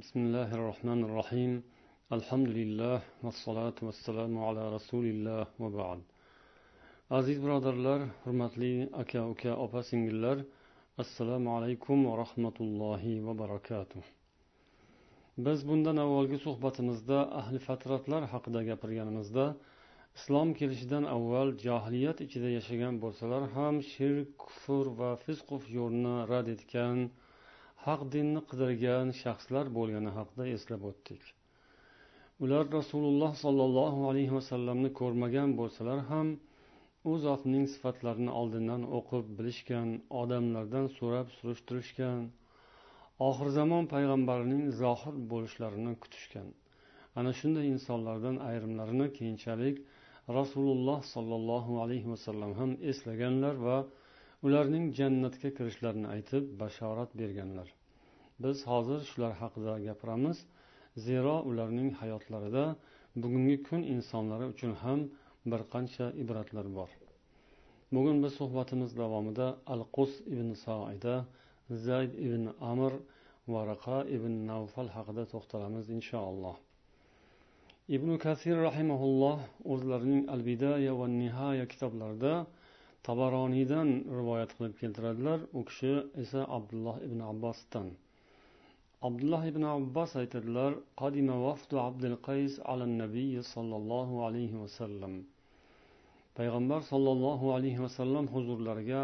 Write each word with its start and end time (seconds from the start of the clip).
بسم 0.00 0.18
الله 0.26 0.50
الرحمن 0.58 1.00
الرحيم 1.04 1.52
الحمد 2.18 2.48
لله 2.58 2.98
والصلاة 3.24 3.78
والسلام 3.86 4.32
على 4.46 4.62
رسول 4.76 5.04
الله 5.04 5.46
وبعد 5.62 6.00
aziz 7.10 7.42
birodarlar 7.42 8.00
hurmatli 8.24 8.88
aka 8.92 9.28
uka 9.28 9.56
opa 9.56 9.82
singillar 9.82 10.38
assalomu 10.98 11.50
alaykum 11.56 12.06
va 12.06 12.14
rahmatullohi 12.22 13.26
va 13.26 13.38
barakatuh 13.42 14.02
biz 15.38 15.68
bundan 15.68 15.96
avvalgi 15.96 16.38
suhbatimizda 16.46 17.18
ahli 17.40 17.58
fatratlar 17.68 18.22
haqida 18.32 18.60
gapirganimizda 18.70 19.44
islom 20.18 20.48
kelishidan 20.60 21.04
avval 21.16 21.48
johiliyat 21.66 22.18
ichida 22.26 22.48
yashagan 22.58 22.94
bo'lsalar 23.02 23.42
ham 23.56 23.74
shirk 23.92 24.28
kufr 24.44 24.84
va 25.00 25.10
fisqu 25.24 25.56
yo'lni 25.78 26.14
rad 26.32 26.46
etgan 26.56 26.98
haq 27.86 28.02
dinni 28.14 28.40
qidirgan 28.50 29.08
shaxslar 29.20 29.70
bo'lgani 29.76 30.10
haqida 30.18 30.44
eslab 30.56 30.82
o'tdik. 30.90 31.22
Ular 32.44 32.64
rasululloh 32.78 33.32
sollallohu 33.44 34.00
alayhi 34.10 34.32
vasallamni 34.38 34.90
ko'rmagan 35.00 35.54
bo'lsalar 35.60 35.98
ham 36.10 36.28
u 37.10 37.12
zotning 37.24 37.64
sifatlarini 37.74 38.32
oldindan 38.40 38.82
o'qib 38.98 39.32
bilishgan 39.38 39.88
odamlardan 40.22 40.86
so'rab 40.98 41.32
surishtirishgan 41.38 42.20
oxir 43.28 43.48
zamon 43.58 43.88
payg'ambarining 43.94 44.62
zohir 44.82 45.14
bo'lishlarini 45.32 45.94
kutishgan. 46.02 46.48
Ana 47.18 47.32
shunday 47.40 47.66
insonlardan 47.74 48.36
ayrimlarini 48.50 49.08
keyinchalik 49.18 49.76
rasululloh 50.38 51.00
sollallohu 51.14 51.72
alayhi 51.84 52.08
vasallam 52.14 52.52
ham 52.60 52.70
eslaganlar 52.92 53.54
va 53.66 53.78
ularning 54.46 54.86
jannatga 54.98 55.50
kirishlarini 55.56 56.08
aytib 56.14 56.44
bashorat 56.60 57.10
berganlar. 57.20 57.68
Biz 58.42 58.66
hozir 58.70 59.00
shular 59.10 59.32
haqida 59.42 59.74
gapiramiz 59.86 60.38
zero 61.06 61.34
ularning 61.50 61.90
hayotlarida 62.00 62.64
bugungi 63.22 63.56
kun 63.68 63.82
insonlari 63.94 64.46
uchun 64.54 64.72
ham 64.82 65.00
bir 65.50 65.62
qancha 65.72 66.06
ibratlar 66.22 66.66
bor. 66.78 66.90
Bugun 67.94 68.22
biz 68.24 68.32
suhbatimiz 68.40 68.90
davomida 69.02 69.48
al 69.74 69.82
qus 69.96 70.12
ibn 70.34 70.48
soida 70.64 71.14
zayd 71.86 72.12
ibn 72.26 72.44
amr 72.72 72.92
va 73.52 73.62
raqa 73.72 73.98
ibn 74.16 74.32
navfal 74.50 74.88
haqida 74.96 75.24
to'xtalamiz 75.32 75.86
inshaalloh. 75.96 76.56
Ibn 77.96 78.10
kasir 78.24 78.56
rahimaulloh 78.68 79.38
o'zlarining 79.72 80.22
al 80.34 80.42
bidaya 80.48 80.92
va 81.00 81.06
nihoya 81.20 81.66
kitoblarida 81.72 82.34
tabaroniydan 83.08 83.88
rivoyat 84.18 84.50
qilib 84.56 84.74
keltiradilar. 84.82 85.38
U 85.58 85.60
kishi 85.68 85.92
esa 86.22 86.40
abdulloh 86.58 86.96
ibn 87.08 87.20
abbosdan 87.32 87.88
abdulloh 89.08 89.42
ibn 89.50 89.62
abbos 89.76 90.10
aytadilar 90.20 90.72
qadima 91.00 91.36
vafdu 91.46 91.78
abdul 91.88 92.14
qays 92.28 92.52
ala 92.72 92.86
nabiy 93.02 93.34
sollallohu 93.54 94.20
alayhi 94.26 94.60
vasallam 94.64 95.14
payg'ambar 96.38 96.80
sollallohu 96.92 97.50
alayhi 97.56 97.82
vasallam 97.86 98.30
huzurlariga 98.34 99.02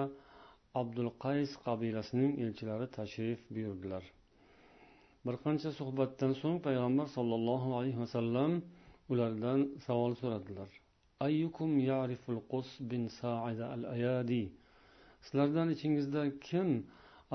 abdul 0.83 1.10
qays 1.24 1.50
qabilasining 1.66 2.33
elchilari 2.44 2.86
tashrif 2.98 3.40
buyurdilar. 3.55 4.05
Bir 5.27 5.34
qancha 5.44 5.70
suhbatdan 5.80 6.33
so'ng 6.42 6.58
payg'ambar 6.66 7.06
sollallohu 7.16 7.68
alayhi 7.78 8.00
vasallam 8.05 8.52
ulardan 9.12 9.60
savol 9.86 10.12
so'radilar. 10.20 10.70
Ayyukum 11.27 11.78
yariful 11.78 12.41
qus 12.52 12.69
bin 12.80 13.08
saida 13.08 13.64
al 13.74 13.84
ayadi 13.84 14.44
sizlardan 15.24 15.69
ichingizda 15.74 16.22
kim 16.48 16.69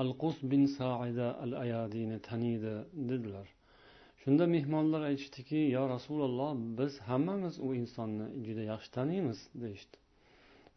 al 0.02 0.10
qus 0.22 0.36
bin 0.42 0.66
saida 0.66 1.26
al 1.44 1.52
ayadini 1.64 2.18
taniydi 2.28 2.74
dedilar. 2.94 3.48
Shunda 4.22 4.46
mehmonlar 4.46 5.02
aytishdiki 5.10 5.60
yo 5.76 5.82
rasululloh 5.94 6.50
biz 6.78 6.92
hammamiz 7.08 7.54
u 7.66 7.74
insonni 7.80 8.26
juda 8.46 8.62
yaxshi 8.72 8.90
taniymiz 8.98 9.38
deyishdi. 9.62 9.96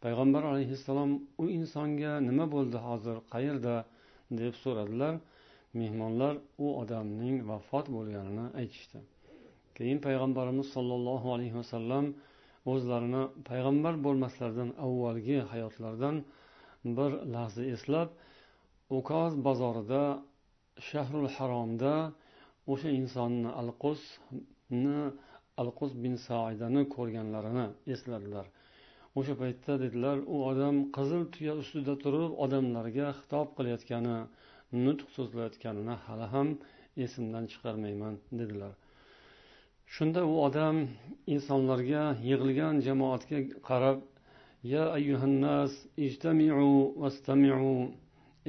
Payg'ambar 0.04 0.42
alayhissalom 0.52 1.10
u 1.42 1.44
insonga 1.58 2.12
nima 2.28 2.46
bo'ldi 2.54 2.78
hozir 2.88 3.16
qayerda? 3.34 3.76
deb 4.30 4.54
so'radilar. 4.62 5.14
Mehmonlar 5.80 6.34
u 6.64 6.66
odamning 6.80 7.36
vafot 7.50 7.86
bo'lganini 7.96 8.46
aytishdi. 8.60 8.98
Keyin 9.76 9.98
payg'ambarimiz 10.06 10.66
sollallohu 10.76 11.28
alayhi 11.36 11.56
vasallam 11.60 12.04
o'zlarini 12.72 13.22
payg'ambar 13.48 13.94
bo'lmaslaridan 14.06 14.70
avvalgi 14.86 15.38
hayotlaridan 15.52 16.16
bir 16.96 17.10
lahza 17.34 17.62
eslab 17.74 18.08
ukoz 18.98 19.32
bozorida 19.46 20.02
shahrul 20.90 21.28
haromda 21.36 21.94
o'sha 22.72 22.88
insonni 23.00 23.50
alqusni 23.60 25.00
alqus 25.62 25.92
bin 26.04 26.14
saidani 26.28 26.82
ko'rganlarini 26.94 27.66
esladilar. 27.94 28.46
O'sha 29.18 29.34
paytda 29.42 29.72
dedilar 29.84 30.16
u 30.34 30.36
odam 30.50 30.76
qizil 30.96 31.22
tuya 31.34 31.54
ustida 31.62 31.94
turib 32.04 32.32
odamlarga 32.44 33.06
xitob 33.20 33.48
qilayotgani 33.56 34.16
nutq 34.84 35.08
so'zlayotganini 35.16 35.96
hali 36.06 36.26
ham 36.34 36.48
esimdan 37.04 37.44
chiqarmayman 37.52 38.14
dedilar. 38.40 38.72
Shunda 39.94 40.22
u 40.32 40.34
odam 40.46 40.76
insonlarga 41.34 42.02
yig'ilgan 42.28 42.82
jamoatga 42.88 43.38
qarab 43.68 43.98
ya 44.72 44.84
ayyuhannas 44.98 45.72
ijtamiu 46.06 46.68
vastamiu 47.02 47.72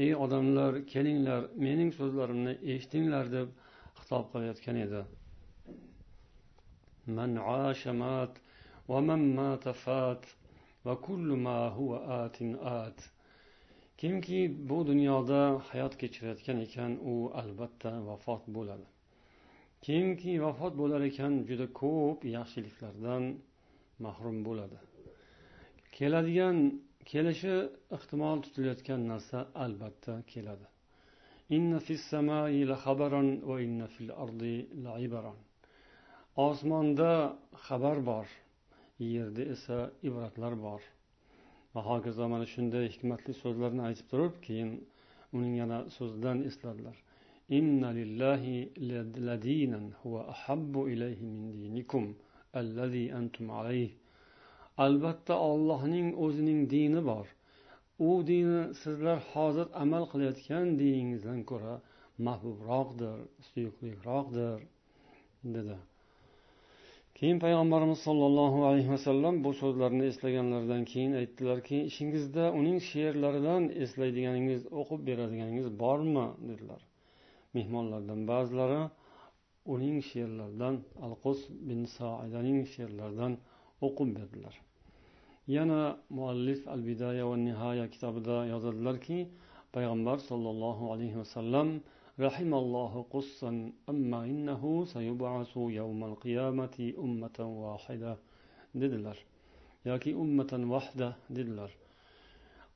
ey 0.03 0.11
odamlar 0.25 0.73
kelinglar 0.93 1.41
mening 1.65 1.91
so'zlarimni 1.99 2.53
eshitinglar 2.73 3.25
deb 3.37 3.47
xitob 4.01 4.25
qilayotgan 4.33 4.77
edi. 4.87 5.01
من 7.17 7.37
عاش 7.37 7.87
مات 7.87 8.33
ومن 8.91 9.35
مات 9.35 9.69
فات 9.69 10.23
وكل 10.85 11.27
ما 11.45 11.59
هو 11.77 11.95
آت 11.95 12.37
آت 12.41 12.55
at. 12.87 12.99
Kimki 13.97 14.69
bu 14.69 14.87
dunyoda 14.87 15.61
hayot 15.69 15.93
kechirayotgan 16.01 16.57
ekan 16.65 16.91
u 17.11 17.31
albatta 17.41 17.91
vafot 18.07 18.43
bo'ladi. 18.55 18.85
Kimki 19.85 20.33
vafot 20.45 20.73
bo'lar 20.81 21.01
ekan 21.09 21.33
juda 21.49 21.67
ko'p 21.81 22.19
yaxshiliklardan 22.37 23.23
mahrum 24.05 24.37
bo'ladi. 24.47 24.77
Keladigan 25.97 26.57
kelishi 27.11 27.55
ehtimol 27.95 28.37
tutilayotgan 28.45 29.01
narsa 29.11 29.39
albatta 29.63 30.15
keladi. 30.33 30.67
Osmonda 36.47 37.11
xabar 37.65 37.97
bor 38.09 38.27
yerda 39.13 39.43
esa 39.55 39.77
ibratlar 40.07 40.53
bor. 40.65 40.81
Va 41.73 41.81
hokazo 41.89 42.25
mana 42.33 42.45
shunday 42.53 42.85
hikmatli 42.93 43.33
so'zlarni 43.43 43.81
aytib 43.89 44.07
turib 44.11 44.35
keyin 44.45 44.71
uning 45.37 45.53
yana 45.61 45.79
so'zidan 45.97 46.37
esladilar. 46.49 46.97
Inna 47.57 47.89
lillahi 47.99 48.55
ladinan 49.29 49.85
huwa 50.01 50.21
ahabbu 50.33 50.89
ilayhi 50.93 51.25
min 51.35 51.45
dinikum 51.53 52.15
allazi 52.59 53.05
antum 53.19 53.49
alayh 53.59 53.89
albatta 54.85 55.35
ollohning 55.49 56.07
o'zining 56.25 56.59
dini 56.73 57.01
bor. 57.11 57.27
U 58.07 58.09
dini 58.29 58.61
sizlar 58.81 59.17
hozir 59.33 59.67
amal 59.83 60.03
qilayotgan 60.11 60.65
diningizdan 60.81 61.39
ko'ra 61.51 61.75
mahbubroqdir 62.27 63.17
suyukliroqdir 63.47 64.59
dedi. 65.55 65.77
Keyin 67.17 67.39
payg'ambarimiz 67.45 67.99
sollallohu 68.07 68.59
alayhi 68.69 68.89
vasallam 68.95 69.43
bu 69.45 69.51
so'zlarni 69.61 70.03
eslaganlaridan 70.11 70.83
keyin 70.91 71.13
aytdilarki 71.21 71.77
ishingizda 71.89 72.43
uning 72.59 72.77
she'rlaridan 72.89 73.63
eslaydiganingiz 73.83 74.61
o'qib 74.81 75.01
beradiganingiz 75.09 75.67
bormi? 75.83 76.27
dedilar. 76.49 76.88
mehmonlardan 77.56 78.20
ba'zilari 78.30 78.80
uning 79.74 79.96
she'rlaridan 80.10 80.74
alqus 81.06 81.40
bin 81.68 81.80
soidaning 81.96 82.60
she'rlaridan 82.72 83.32
o'qib 83.86 84.08
berdilar 84.16 84.54
yana 85.56 85.80
muallif 86.16 86.60
al 86.74 86.82
bidaya 86.88 87.24
va 87.30 87.36
nihoya 87.46 87.86
kitobida 87.94 88.36
yozadilarki 88.52 89.18
payg'ambar 89.74 90.18
sollallohu 90.30 90.84
alayhi 90.94 91.16
vasallam 91.22 91.70
رحم 92.26 92.52
الله 92.62 92.92
قصا 93.14 93.50
أما 93.92 94.20
إنه 94.32 94.62
سيبعث 94.94 95.52
يوم 95.80 96.00
القيامة 96.10 96.76
أمة 97.04 97.38
واحدة 97.64 98.12
dedilar 98.80 99.18
yoki 99.84 100.14
ummatan 100.14 100.70
vahda 100.70 101.16
dedilar 101.36 101.70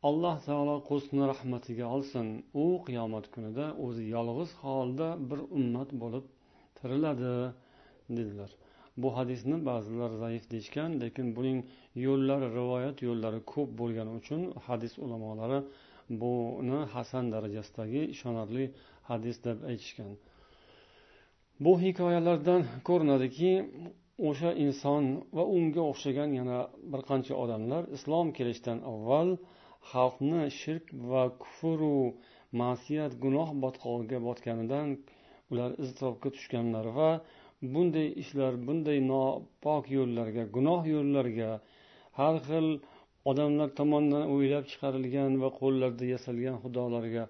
Alloh 0.09 0.35
taolo 0.47 0.75
qusni 0.89 1.23
rahmatiga 1.31 1.85
olsin. 1.95 2.27
U 2.63 2.65
qiyomat 2.88 3.25
kunida 3.33 3.65
o'zi 3.85 4.03
yolg'iz 4.15 4.51
holda 4.63 5.07
bir 5.29 5.39
ummat 5.57 5.89
bo'lib 6.01 6.25
tiriladi 6.77 7.33
dedilar. 8.17 8.51
Bu 9.01 9.09
hadisni 9.17 9.57
ba'zilar 9.69 10.11
zaif 10.23 10.44
deyishgan 10.51 10.89
lekin 11.03 11.27
buning 11.38 11.59
yo'llari 12.05 12.47
rivoyat 12.59 12.97
yo'llari 13.07 13.39
ko'p 13.53 13.69
bo'lgani 13.79 14.11
uchun 14.19 14.41
hadis 14.67 14.94
ulamolari 15.05 15.59
buni 16.21 16.79
hasan 16.95 17.25
darajasidagi 17.33 18.01
ishonarli 18.15 18.65
hadis 19.09 19.38
deb 19.47 19.57
aytishgan. 19.69 20.11
Bu 21.63 21.73
hikoyalardan 21.83 22.61
ko'rinadiki 22.88 23.51
o'sha 24.29 24.51
inson 24.65 25.03
va 25.38 25.44
unga 25.57 25.83
o'xshagan 25.91 26.29
yana 26.39 26.59
bir 26.91 27.01
qancha 27.09 27.33
odamlar 27.44 27.83
islom 27.97 28.27
kelishidan 28.38 28.79
avval 28.91 29.29
xalqni 29.91 30.41
shirk 30.59 30.85
va 31.12 31.24
kufru 31.44 31.94
ma'siyat 32.62 33.13
gunoh 33.24 33.50
botqog'iga 33.63 34.19
botganidan 34.27 34.88
ular 35.51 35.69
iztirobga 35.83 36.30
tushganlar 36.35 36.85
va 36.97 37.09
bunday 37.74 38.07
ishlar 38.24 38.53
bunday 38.68 39.00
nopok 39.12 39.89
yo'llarga 39.97 40.44
gunoh 40.56 40.81
yo'llarga 40.95 41.51
har 42.19 42.35
xil 42.47 42.68
odamlar 43.31 43.69
tomonidan 43.80 44.24
o'ylab 44.35 44.65
chiqarilgan 44.71 45.31
va 45.44 45.50
qo'llarida 45.59 46.06
yasalgan 46.13 46.57
xudolarga 46.63 47.24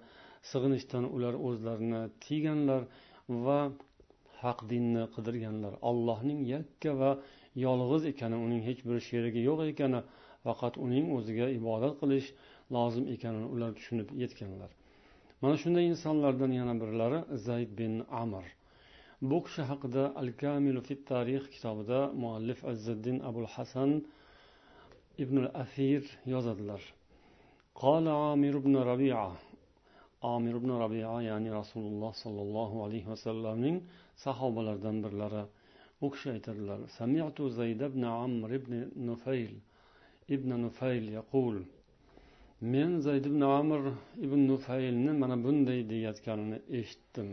sig'inishdan 0.50 1.04
ular 1.16 1.34
o'zlarini 1.48 2.02
tiyganlar 2.24 2.82
va 3.46 3.58
haq 4.42 4.58
dinni 4.72 5.04
qidirganlar. 5.14 5.72
Allohning 5.90 6.40
yakka 6.54 6.92
va 7.00 7.10
yolg'iz 7.66 8.02
ekani 8.12 8.36
uning 8.46 8.62
hech 8.68 8.80
bir 8.88 8.98
sherigi 9.08 9.40
yo'q 9.48 9.60
ekani 9.72 10.00
faqat 10.45 10.73
uning 10.85 11.05
o'ziga 11.17 11.47
ibodat 11.59 11.93
qilish 12.01 12.27
lozim 12.75 13.05
ekanini 13.15 13.47
ular 13.55 13.71
tushunib 13.77 14.09
yetganlar 14.21 14.71
mana 15.41 15.55
shunday 15.63 15.85
insonlardan 15.93 16.51
yana 16.59 16.73
birlari 16.81 17.19
zayd 17.47 17.71
bin 17.79 17.93
amr 18.23 18.45
bu 19.29 19.37
kishi 19.45 19.63
haqida 19.71 20.03
al 20.21 20.29
kamilu 20.41 20.81
fit 20.87 21.01
tarix 21.11 21.43
kitobida 21.53 21.99
muallif 22.21 22.59
azziddin 22.71 23.17
abul 23.29 23.47
hasan 23.55 23.91
ibn 25.23 25.35
al 25.43 25.49
asir 25.63 26.03
yozadilar 26.33 26.83
قال 27.83 28.05
عامر 28.21 28.53
بن 28.65 28.73
ربيعة 28.91 29.31
amir 30.21 30.55
ibn 30.55 30.69
rabia 30.83 31.21
ya'ni 31.21 31.49
rasululloh 31.59 32.11
sollallohu 32.23 32.83
alayhi 32.85 33.07
vasallamning 33.13 33.77
sahobalaridan 34.25 34.97
birlari 35.03 35.43
u 36.01 36.07
kishi 36.13 36.27
aytadilar 36.35 36.79
sami'tu 36.97 37.43
zayd 37.59 37.81
ibn 37.89 38.03
amr 38.03 38.49
ibn 38.59 38.73
nufayl 39.07 39.53
ibn 40.28 40.50
nufayl 40.64 41.04
yaqul 41.18 41.56
men 42.72 43.00
zayd 43.00 43.24
ibn 43.30 43.40
amir 43.40 43.82
ibn 44.26 44.40
nufaylni 44.48 45.12
mana 45.20 45.36
bunday 45.44 45.80
deyayotganini 45.90 46.58
eshitdim. 46.78 47.30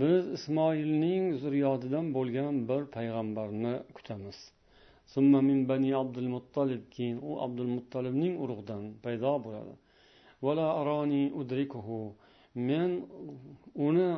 Biz 0.00 0.22
ismoilning 0.36 1.24
zurriyotidan 1.42 2.06
bo'lgan 2.16 2.54
bir 2.68 2.82
payg'ambarni 2.96 3.74
kutamiz. 3.96 4.38
Keyin 6.94 7.18
u 7.28 7.30
abdul 7.44 7.70
muttalibning 7.76 8.34
urug'idan 8.42 8.82
paydo 9.04 9.32
bo'ladi. 9.46 9.74
Men 12.54 12.90
uni 13.86 14.10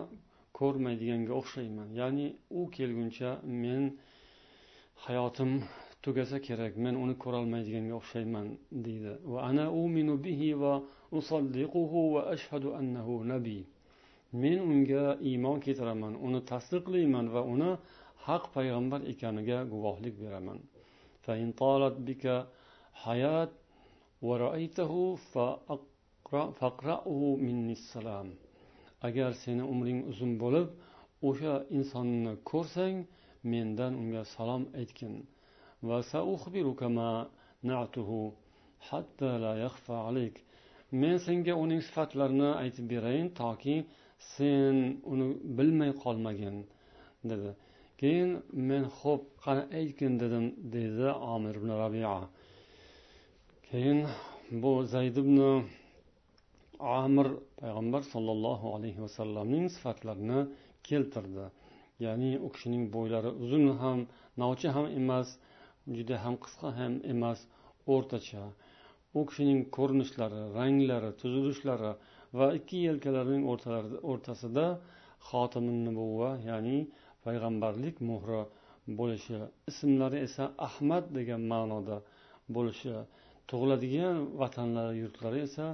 ko'rmaydiganga 0.61 1.33
o'xshayman 1.39 1.89
ya'ni 1.99 2.27
u 2.59 2.61
kelguncha 2.75 3.31
men 3.61 3.83
hayotim 5.05 5.51
tugasa 6.03 6.37
kerak 6.47 6.73
men 6.83 6.93
uni 7.03 7.15
ko'rolmaydiganga 7.23 7.93
o'xshayman 7.99 8.47
deydi 8.85 9.13
va 9.31 9.39
ana 9.49 9.65
uminu 9.83 10.13
bihi 10.25 10.49
va 10.63 10.73
usaddiquhu 11.19 12.01
va 12.15 12.21
ashhadu 12.35 12.69
annahu 12.79 13.13
nabiy 13.33 13.61
men 14.41 14.57
unga 14.71 15.05
iymon 15.29 15.57
keltiraman 15.65 16.13
uni 16.27 16.39
tasdiqlayman 16.51 17.25
va 17.35 17.41
uni 17.53 17.71
haq 18.27 18.43
payg'ambar 18.55 19.01
ekaniga 19.13 19.57
guvohlik 19.73 20.15
beraman 20.23 20.59
فإن 21.27 21.51
طالت 21.51 21.95
بك 22.07 22.47
حياة 22.93 23.49
ورأيته 24.21 25.15
فاقرأه 26.59 27.19
مني 27.45 27.73
السلام 27.79 28.27
agar 29.06 29.30
seni 29.42 29.64
umring 29.72 30.00
uzun 30.10 30.32
bo'lib 30.42 30.68
o'sha 31.28 31.54
insonni 31.78 32.32
ko'rsang 32.50 32.96
mendan 33.52 33.92
unga 34.02 34.22
salom 34.34 34.62
aytgin. 34.80 35.14
Men 41.00 41.16
senga 41.26 41.54
uning 41.64 41.80
sifatlarini 41.88 42.50
aytib 42.62 42.84
berayin 42.92 43.28
toki 43.40 43.76
sen 44.34 44.76
uni 45.12 45.28
bilmay 45.58 45.92
qolmagin 46.02 46.56
dedi. 47.30 47.50
Keyin 48.00 48.30
men 48.68 48.84
xo'p 48.98 49.22
qani 49.44 49.62
aytgin 49.78 50.12
dedim 50.22 50.46
deydi 50.74 51.08
omir 51.34 51.54
ibn 51.60 51.70
rabia. 51.82 52.16
Keyin 53.68 54.00
bu 54.62 54.72
zayd 54.94 55.16
ibn 55.22 55.38
amir 56.98 57.28
payg'ambar 57.60 58.02
sollallohu 58.12 58.66
alayhi 58.76 59.00
vasallamning 59.06 59.66
sifatlarini 59.76 60.40
keltirdi. 60.88 61.46
Ya'ni 62.04 62.30
u 62.46 62.48
kishining 62.54 62.84
bo'ylari 62.94 63.30
uzun 63.44 63.66
ham 63.82 63.98
novcha 64.42 64.70
ham 64.76 64.86
emas 65.00 65.28
juda 65.96 66.16
ham 66.24 66.34
qisqa 66.44 66.68
ham 66.78 66.92
emas 67.14 67.38
o'rtacha. 67.94 68.44
U 69.18 69.20
kishining 69.28 69.60
ko'rinishlari 69.76 70.40
ranglari 70.58 71.10
tuzilishlari 71.20 71.92
va 72.38 72.46
ikki 72.58 72.78
yelkalarining 72.88 73.44
o'rtasida 74.12 74.66
xotimin 75.28 75.78
nubuva 75.86 76.30
ya'ni 76.48 76.78
payg'ambarlik 77.24 77.96
muhri 78.10 78.42
bo'lishi 78.98 79.38
ismlari 79.70 80.18
esa 80.26 80.44
ahmad 80.68 81.04
degan 81.18 81.42
ma'noda 81.52 81.96
bo'lishi 82.56 82.94
tug'iladigan 83.50 84.16
vatanlari 84.40 84.94
yurtlari 85.02 85.40
esa 85.48 85.66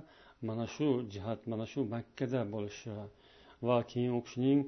mana 0.43 0.67
shu 0.75 0.87
jihat 1.12 1.40
mana 1.50 1.67
shu 1.73 1.81
makkada 1.94 2.40
bo'lishi 2.55 2.90
va 3.69 3.76
keyin 3.90 4.12
u 4.19 4.20
kishining 4.26 4.61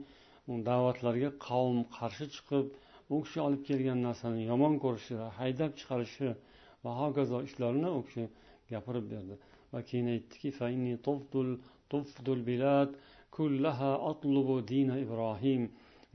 da'vatlarga 0.69 1.31
qavm 1.47 1.79
qarshi 1.97 2.27
chiqib 2.35 2.67
u 3.15 3.17
kishi 3.25 3.39
olib 3.47 3.63
kelgan 3.69 3.99
narsani 4.07 4.41
yomon 4.51 4.75
ko'rishi 4.85 5.15
haydab 5.39 5.71
chiqarishi 5.81 6.29
va 6.85 6.91
hokazo 7.01 7.39
ishlarni 7.49 7.91
u 7.99 8.01
kishi 8.07 8.25
gapirib 8.71 9.07
berdi. 9.13 9.35
Va 9.73 9.81
keyin 9.89 10.07
aytdiki 10.15 10.49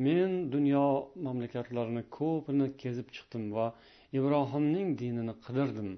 men 0.05 0.31
dunyo 0.51 0.85
mamlakatlarini 1.25 2.03
ko'pini 2.17 2.67
kezib 2.81 3.07
chiqdim 3.15 3.43
va 3.57 3.67
ibrohimning 4.17 4.87
dinini 5.01 5.33
qidirdim. 5.45 5.89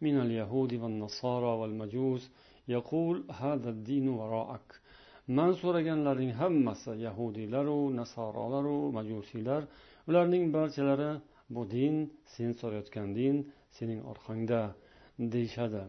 من 0.00 0.16
أسأله 0.16 0.22
من 0.22 0.30
اليهود 0.30 0.74
والنصارى 0.74 1.46
والمجوس 1.46 2.30
يقول 2.68 3.24
هذا 3.30 3.70
الدين 3.70 4.08
وراءك 4.08 4.80
man 5.28 5.52
so'raganlarning 5.52 6.32
hammasi 6.32 6.90
yahudiylaru 6.90 7.96
nasorolaru 7.96 8.92
majusiylar 8.92 9.64
ularning 10.08 10.52
barchalari 10.52 11.20
bu 11.50 11.70
din 11.70 12.12
sen 12.26 12.52
so'rayotgan 12.52 13.14
din 13.14 13.52
sening 13.70 14.04
orqangda 14.04 14.74
deyishadi 15.18 15.84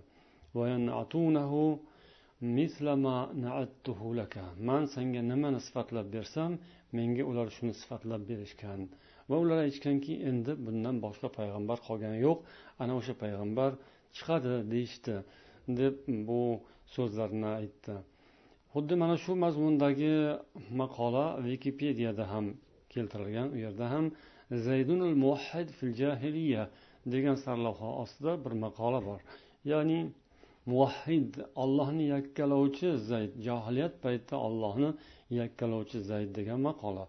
man 4.59 4.85
senga 4.85 5.21
nimani 5.21 5.59
sifatlab 5.59 6.13
bersam 6.13 6.57
menga 6.93 7.23
ular 7.23 7.49
shuni 7.49 7.73
sifatlab 7.73 8.21
berishgan 8.29 8.89
va 9.29 9.37
ular 9.37 9.57
aytishganki 9.65 10.13
endi 10.29 10.51
bundan 10.65 11.01
boshqa 11.05 11.27
payg'ambar 11.37 11.77
qolgani 11.87 12.19
yo'q 12.27 12.39
ana 12.79 12.95
o'sha 12.99 13.13
payg'ambar 13.23 13.71
chiqadi 14.16 14.54
deyishdi 14.72 15.16
deb 15.80 15.94
bu 16.28 16.42
so'zlarni 16.94 17.50
aytdi. 17.60 17.96
Xuddi 18.74 18.94
mana 19.02 19.16
shu 19.24 19.32
mazmundagi 19.44 20.14
maqola 20.80 21.24
vikipediyada 21.46 22.24
ham 22.32 22.46
keltirilgan 22.92 23.48
u 23.54 23.56
yerda 23.64 23.86
ham 23.94 24.06
zaydunul 24.66 25.14
muhid 25.24 25.68
fil 25.78 25.92
jahiliya 26.02 26.62
degan 27.14 27.36
sarlavha 27.44 27.88
ostida 28.02 28.32
bir 28.44 28.52
maqola 28.64 29.00
bor. 29.08 29.20
Ya'ni 29.72 30.00
muvahhid 30.70 31.30
ollohni 31.62 32.04
yakkalovchi 32.14 32.88
zayd 33.10 33.32
johiliyat 33.46 33.94
paytida 34.04 34.36
ollohni 34.48 34.90
yakkalovchi 35.40 35.98
zayd 36.10 36.30
degan 36.38 36.60
maqola. 36.68 37.04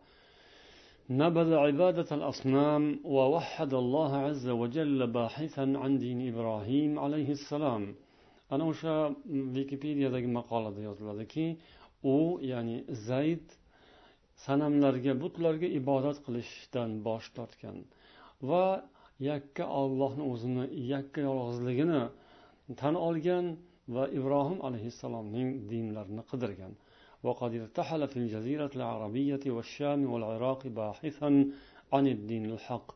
نبذ 1.11 1.51
عبادة 1.55 2.11
الأصنام 2.19 3.01
ووحد 3.17 3.73
الله 3.83 4.13
عز 4.27 4.49
وجل 4.49 5.07
باحثا 5.07 5.65
عن 5.83 5.99
دين 5.99 6.19
إبراهيم 6.33 6.99
عليه 6.99 7.31
السلام 7.39 7.85
ana 8.51 8.65
o'sha 8.71 8.95
vikipediyadagi 9.57 10.29
maqolada 10.39 10.81
yoziladiki 10.89 11.47
u 12.15 12.17
ya'ni 12.53 12.77
zayd 13.09 13.47
sanamlarga 14.47 15.13
butlarga 15.23 15.69
ibodat 15.81 16.19
qilishdan 16.27 16.91
bosh 17.07 17.27
tortgan 17.37 17.77
va 18.51 18.67
yakka 19.31 19.65
ollohni 19.83 20.25
o'zini 20.33 20.65
yakka 20.93 21.21
yolg'izligini 21.29 22.03
tan 22.81 22.95
olgan 23.09 23.47
va 23.95 24.05
ibrohim 24.19 24.59
alayhissalomning 24.69 25.49
dinlarini 25.71 26.23
qidirgan 26.31 26.73
وقد 27.23 27.55
ارتحل 27.55 28.09
في 28.09 28.17
الجزيرة 28.17 28.71
العربية 28.77 29.41
والشام 29.47 30.13
والعراق 30.13 30.67
باحثا 30.67 31.31
عن 31.93 32.07
الدين 32.07 32.45
الحق 32.45 32.93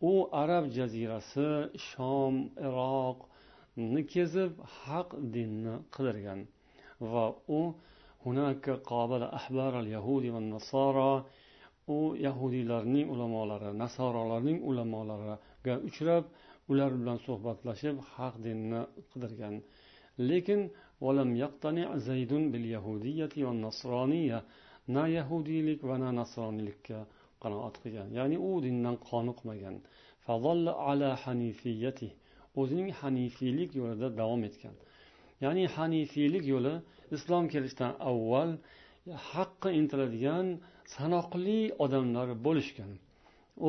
u 0.00 0.28
arab 0.32 0.64
jazirasi 0.70 1.48
shom 1.88 2.34
iroq 2.66 3.18
kezib 4.12 4.52
haq 4.82 5.08
dinni 5.34 5.74
qidirgan 5.94 6.40
va 7.12 7.24
u 7.58 7.60
u 11.96 11.98
yahudiylarning 12.26 13.06
ulamolari 13.14 13.70
nasorolarning 13.82 14.58
ulamolariga 14.70 15.74
uchrab 15.88 16.24
ular 16.70 16.90
bilan 17.00 17.18
suhbatlashib 17.26 17.96
haq 18.14 18.34
dinni 18.46 18.80
qidirgan 19.12 19.54
lekin 20.28 20.60
na 24.95 25.03
yahudiylik 25.07 25.79
va 25.89 25.95
na 26.03 26.09
nasroniylikka 26.19 26.99
qanoat 27.43 27.75
qilgan 27.83 28.09
ya'ni 28.19 28.37
u 28.49 28.51
dindan 28.65 28.95
qoniqmagan 29.09 29.75
o'zining 32.59 32.89
hanifiylik 33.01 33.69
yo'lida 33.79 34.07
davom 34.19 34.41
etgan 34.49 34.75
ya'ni 35.45 35.63
hanifiylik 35.75 36.45
yo'li 36.53 36.73
islom 37.15 37.45
kelishidan 37.53 37.93
avval 38.11 38.51
haqqa 39.31 39.69
intiladigan 39.79 40.47
sanoqli 40.95 41.59
odamlar 41.85 42.27
bo'lishgan 42.45 42.91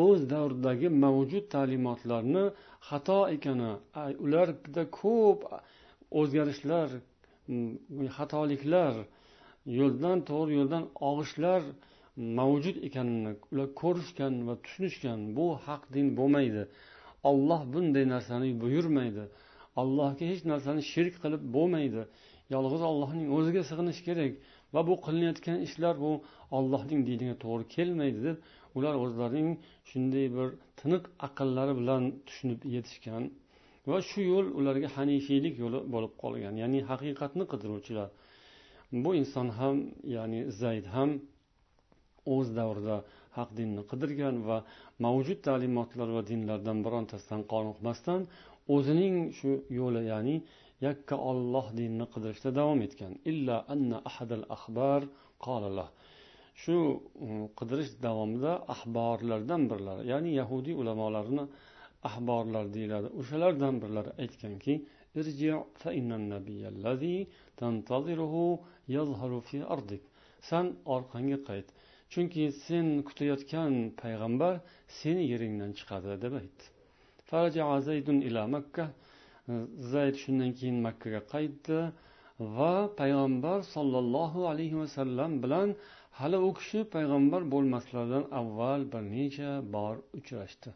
o'z 0.02 0.20
davridagi 0.34 0.88
mavjud 1.04 1.44
ta'limotlarni 1.54 2.44
xato 2.88 3.20
ekani 3.36 3.72
ularda 4.24 4.82
ko'p 5.00 5.40
o'zgarishlar 6.20 6.88
Mm, 7.48 8.08
xatoliklar 8.16 8.94
yo'ldan 9.78 10.22
to'g'ri 10.30 10.54
yo'ldan 10.58 10.84
og'ishlar 11.08 11.60
mavjud 12.38 12.76
ekanini 12.88 13.32
ular 13.52 13.68
ko'rishgan 13.80 14.38
va 14.46 14.54
tushunishgan 14.64 15.20
bu 15.36 15.46
haq 15.66 15.82
din 15.96 16.06
bo'lmaydi. 16.18 16.62
Olloh 17.30 17.60
bunday 17.74 18.04
narsani 18.14 18.48
buyurmaydi. 18.62 19.24
Allohga 19.82 20.24
hech 20.30 20.42
narsani 20.52 20.82
shirk 20.92 21.14
qilib 21.24 21.42
bo'lmaydi. 21.56 22.02
Yolg'iz 22.54 22.82
ollohning 22.90 23.28
o'ziga 23.36 23.62
sig'inish 23.70 24.00
kerak 24.08 24.32
va 24.74 24.80
bu 24.88 24.94
qilinayotgan 25.06 25.58
ishlar 25.66 25.94
bu 26.04 26.12
ollohning 26.58 27.00
diniga 27.08 27.36
to'g'ri 27.44 27.64
kelmaydi 27.76 28.20
deb 28.28 28.36
ular 28.76 28.94
o'zlarining 29.04 29.50
shunday 29.90 30.26
bir 30.36 30.48
tiniq 30.80 31.04
aqllari 31.26 31.74
bilan 31.80 32.02
tushunib 32.26 32.60
yetishgan 32.74 33.22
va 33.90 33.98
shu 34.08 34.20
yo'l 34.32 34.46
ularga 34.58 34.88
hanifiylik 34.96 35.54
yo'li 35.62 35.80
bo'lib 35.94 36.12
qolgan. 36.22 36.54
Ya'ni 36.62 36.80
haqiqatni 36.90 37.44
qidiruvchilar. 37.52 38.08
Bu 39.04 39.10
inson 39.20 39.48
ham 39.58 39.76
ya'ni 40.16 40.40
zayd 40.60 40.86
ham 40.94 41.10
o'z 42.34 42.48
davrida 42.58 42.96
haq 43.38 43.50
dinni 43.58 43.82
qidirgan 43.90 44.36
va 44.48 44.58
mavjud 45.04 45.40
ta'limotlar 45.48 46.08
va 46.16 46.22
dinlardan 46.30 46.78
birontasidan 46.86 47.42
qoniqmasdan 47.52 48.20
o'zining 48.74 49.16
shu 49.38 49.50
yo'li 49.78 50.02
ya'ni 50.12 50.36
yakka 50.86 51.16
olloh 51.30 51.66
dinini 51.78 52.06
qidirishda 52.14 52.50
davom 52.60 52.80
etgan. 52.86 53.12
Illa 53.30 53.56
anna 53.74 53.96
ahadal 54.10 54.44
ahbar 54.56 55.00
qolalah 55.46 55.88
shu 56.62 56.76
qidirish 57.58 57.92
davomida 58.06 58.52
ahborlardan 58.74 59.62
birlari 59.70 60.02
ya'ni 60.12 60.30
yahudiy 60.40 60.74
ulamolarini 60.82 61.44
ahborlar 62.08 62.66
deyiladi. 62.76 63.08
O'shalardan 63.20 63.74
birlari 63.82 64.10
aytganki 64.22 64.74
san 70.50 70.66
orqangga 70.94 71.38
qayt 71.48 71.68
chunki 72.12 72.44
sen 72.66 72.86
kutayotgan 73.08 73.72
payg'ambar 74.02 74.54
seni 74.98 75.22
yeringdan 75.32 75.70
chiqadi 75.78 76.12
deb 76.24 76.34
aytdi 76.40 76.64
zayd 79.92 80.14
shundan 80.22 80.50
keyin 80.58 80.78
makkaga 80.86 81.20
qaytdi 81.34 81.78
va 82.56 82.74
payg'ambar 83.00 83.58
sollallohu 83.74 84.40
alayhi 84.52 84.76
vasallam 84.82 85.30
bilan 85.44 85.68
hali 86.20 86.38
u 86.48 86.50
kishi 86.58 86.80
payg'ambar 86.94 87.42
bo'lmaslaridan 87.54 88.24
avval 88.40 88.80
bir 88.92 89.02
necha 89.14 89.50
bor 89.74 89.94
uchrashdi. 90.18 90.68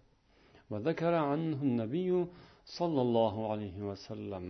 Sollallohu 2.79 3.41
alayhi 3.53 3.83
vasallam 3.91 4.45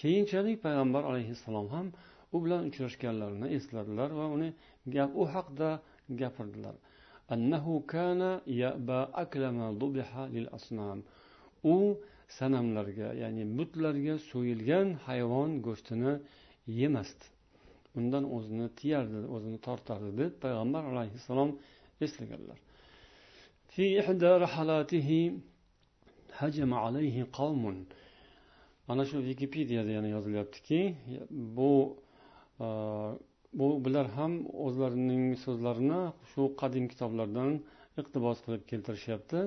keyinchalik 0.00 0.56
payg'ambar 0.66 1.02
alayhissalom 1.10 1.66
ham 1.74 1.86
u 2.34 2.36
bilan 2.44 2.62
uchrashganlarini 2.70 3.48
esladilar 3.56 4.10
va 4.18 4.26
uni 4.36 4.50
gap 4.94 5.10
u 5.20 5.24
haqida 5.34 5.70
gapirdilar. 6.20 6.76
Annahu 7.34 7.72
kana 7.92 8.30
yaba 8.62 9.00
aklama 9.22 9.68
dubiha 9.80 10.22
lil 10.34 10.48
asnam. 10.56 10.98
U 11.74 11.76
sanamlarga 12.38 13.08
ya'ni 13.22 13.44
butlarga 13.58 14.14
so'yilgan 14.30 14.88
hayvon 15.06 15.50
go'shtini 15.66 16.12
yemasdi. 16.80 17.24
Undan 17.98 18.24
o'zini 18.36 18.68
tiyardi 18.78 19.20
o'zini 19.34 19.58
tortardi 19.66 20.10
deb 20.20 20.32
payg'ambar 20.44 20.82
alayhissalom 20.92 21.50
eslaganlar. 22.04 22.58
Hajama 26.40 26.78
alayhi 26.86 27.22
qavmun. 27.38 27.76
Mana 28.88 29.04
shu 29.04 29.16
vikipediyada 29.30 29.90
yana 29.98 30.08
yozilyaptiki 30.16 30.80
bu 31.30 31.96
e, 32.60 32.66
bu 33.58 33.66
bular 33.84 34.06
ham 34.16 34.32
o'zlarining 34.66 35.24
so'zlarini 35.44 36.00
shu 36.32 36.42
qadim 36.60 36.84
kitoblardan 36.92 37.50
iqtibos 38.00 38.38
qilib 38.44 38.62
keltirishyapti. 38.70 39.40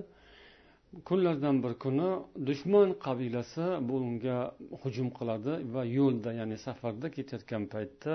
Kunlardan 1.07 1.55
bir 1.63 1.73
kuni 1.83 2.09
dushman 2.49 2.89
qabilasi 3.05 3.65
bunga 3.89 4.37
hujum 4.81 5.09
qiladi 5.17 5.53
va 5.73 5.83
yo'lda 5.97 6.29
ya'ni 6.39 6.57
safarda 6.67 7.07
ketayotgan 7.17 7.63
paytda 7.73 8.13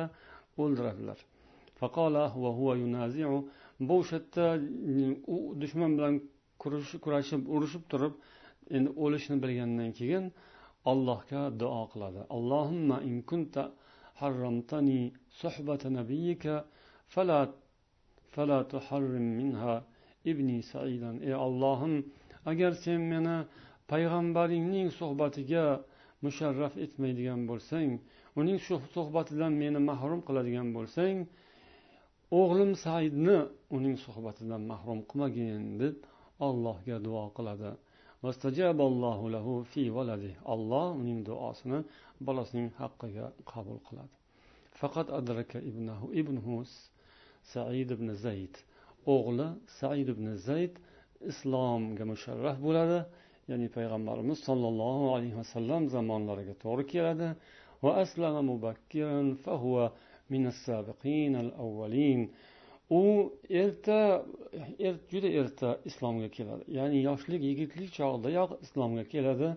o'ldiradilar. 0.63 1.19
Bu 3.89 3.95
o'sha 4.01 4.19
yerda 4.19 4.47
u 5.35 5.37
dushman 5.63 5.91
bilan 5.99 6.15
kurashib 7.05 7.43
urushib 7.55 7.85
turib 7.93 8.15
endi 8.77 8.91
o'lishni 9.05 9.37
bilgandan 9.43 9.91
keyin 9.99 10.25
allohga 10.93 11.43
duo 11.61 11.83
qiladi. 11.93 12.21
Allohimma 12.37 12.97
in 13.11 13.17
kunta 13.31 13.63
harramtani 14.21 15.03
suhbata 15.41 15.89
nabiyika 15.99 16.55
fala 17.15 17.41
fala 18.35 18.59
tuharrim 18.73 19.29
minha 19.41 19.75
ibni 20.31 20.59
saidan. 20.73 21.17
Ey 21.29 21.35
allohim 21.47 21.95
agar 22.51 22.73
sen 22.85 23.01
meni 23.13 23.37
payg'ambaringning 23.91 24.89
suhbatiga 25.01 25.65
musharraf 26.25 26.75
etmaydigan 26.85 27.41
bo'lsang 27.51 27.91
uning 28.41 28.59
shu 28.67 28.75
suhbatidan 28.95 29.53
meni 29.63 29.81
mahrum 29.91 30.21
qiladigan 30.29 30.69
bo'lsang 30.77 31.17
o'g'lim 32.41 32.73
saidni 32.85 33.39
uning 33.77 33.97
suhbatidan 34.05 34.63
mahrum 34.73 35.01
qilmagin 35.11 35.63
deb 35.83 35.97
allohga 36.47 36.97
duo 37.07 37.25
qiladi. 37.37 37.71
Olloh 40.55 40.89
uning 41.03 41.21
duosini 41.29 41.79
bolasining 42.27 42.69
haqqiga 42.81 43.27
qabul 43.53 43.79
qiladi. 43.87 44.15
Faqat 44.79 45.09
adraka 45.19 45.59
ibnahu 45.71 46.07
ibnuhu 46.21 46.57
said 47.53 47.91
ibn 47.97 48.09
zayd. 48.25 48.55
O'g'li 49.15 49.49
said 49.79 50.09
ibn 50.15 50.27
zayd 50.47 50.75
islomga 51.31 52.05
musharraf 52.13 52.59
bo'ladi. 52.67 52.99
Ya'ni 53.51 53.69
payg'ambarimiz 53.77 54.39
sollallohu 54.49 55.05
alayhi 55.17 55.37
vasallam 55.43 55.83
zamonlariga 55.95 56.55
to'g'ri 56.65 56.85
keladi. 56.93 57.29
Va 57.85 57.93
aslama 58.05 58.43
mubakkiran 58.53 59.27
fahuva 59.45 59.87
min 60.33 60.43
as-sabiqin 60.53 61.33
al-awwalin. 61.43 62.21
U 63.01 63.03
erta 63.63 64.01
er, 64.79 64.95
juda 65.13 65.29
erta 65.41 65.71
islomga 65.91 66.29
keladi. 66.37 66.65
Ya'ni 66.79 66.99
yoshlik 67.09 67.43
yigitlik 67.51 67.91
chog'idayoq 67.99 68.51
islomga 68.67 69.05
keladi 69.15 69.51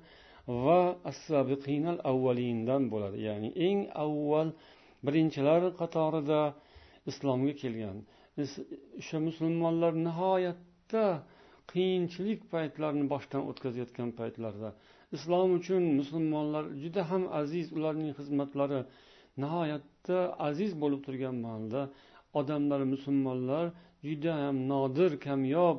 va 0.65 0.79
assabiqinal 1.11 1.99
avvalindan 2.11 2.83
bo'ladi. 2.93 3.17
Ya'ni 3.27 3.49
eng 3.67 3.81
avval 4.05 4.49
birinchilar 5.05 5.61
qatorida 5.81 6.41
islomga 7.11 7.53
kelgan. 7.61 7.97
O'sha 8.43 9.17
musulmonlar 9.27 9.93
nihoyatda 10.07 11.05
qiyinchilik 11.71 12.41
paytlarini 12.53 13.05
boshdan 13.13 13.41
o'tkazayotgan 13.49 14.09
paytlarda. 14.19 14.69
Islom 15.17 15.49
uchun 15.59 15.83
musulmonlar 15.99 16.63
juda 16.83 17.01
ham 17.11 17.23
aziz 17.41 17.67
ularning 17.77 18.11
xizmatlari 18.19 18.81
nihoyatda 19.43 20.19
aziz 20.49 20.71
bo'lib 20.81 21.01
turgan 21.07 21.35
mahalda 21.45 21.81
odamlar 22.39 22.81
musulmonlar 22.93 23.65
juda 24.07 24.33
ham 24.43 24.57
nodir 24.71 25.11
kamyob 25.27 25.77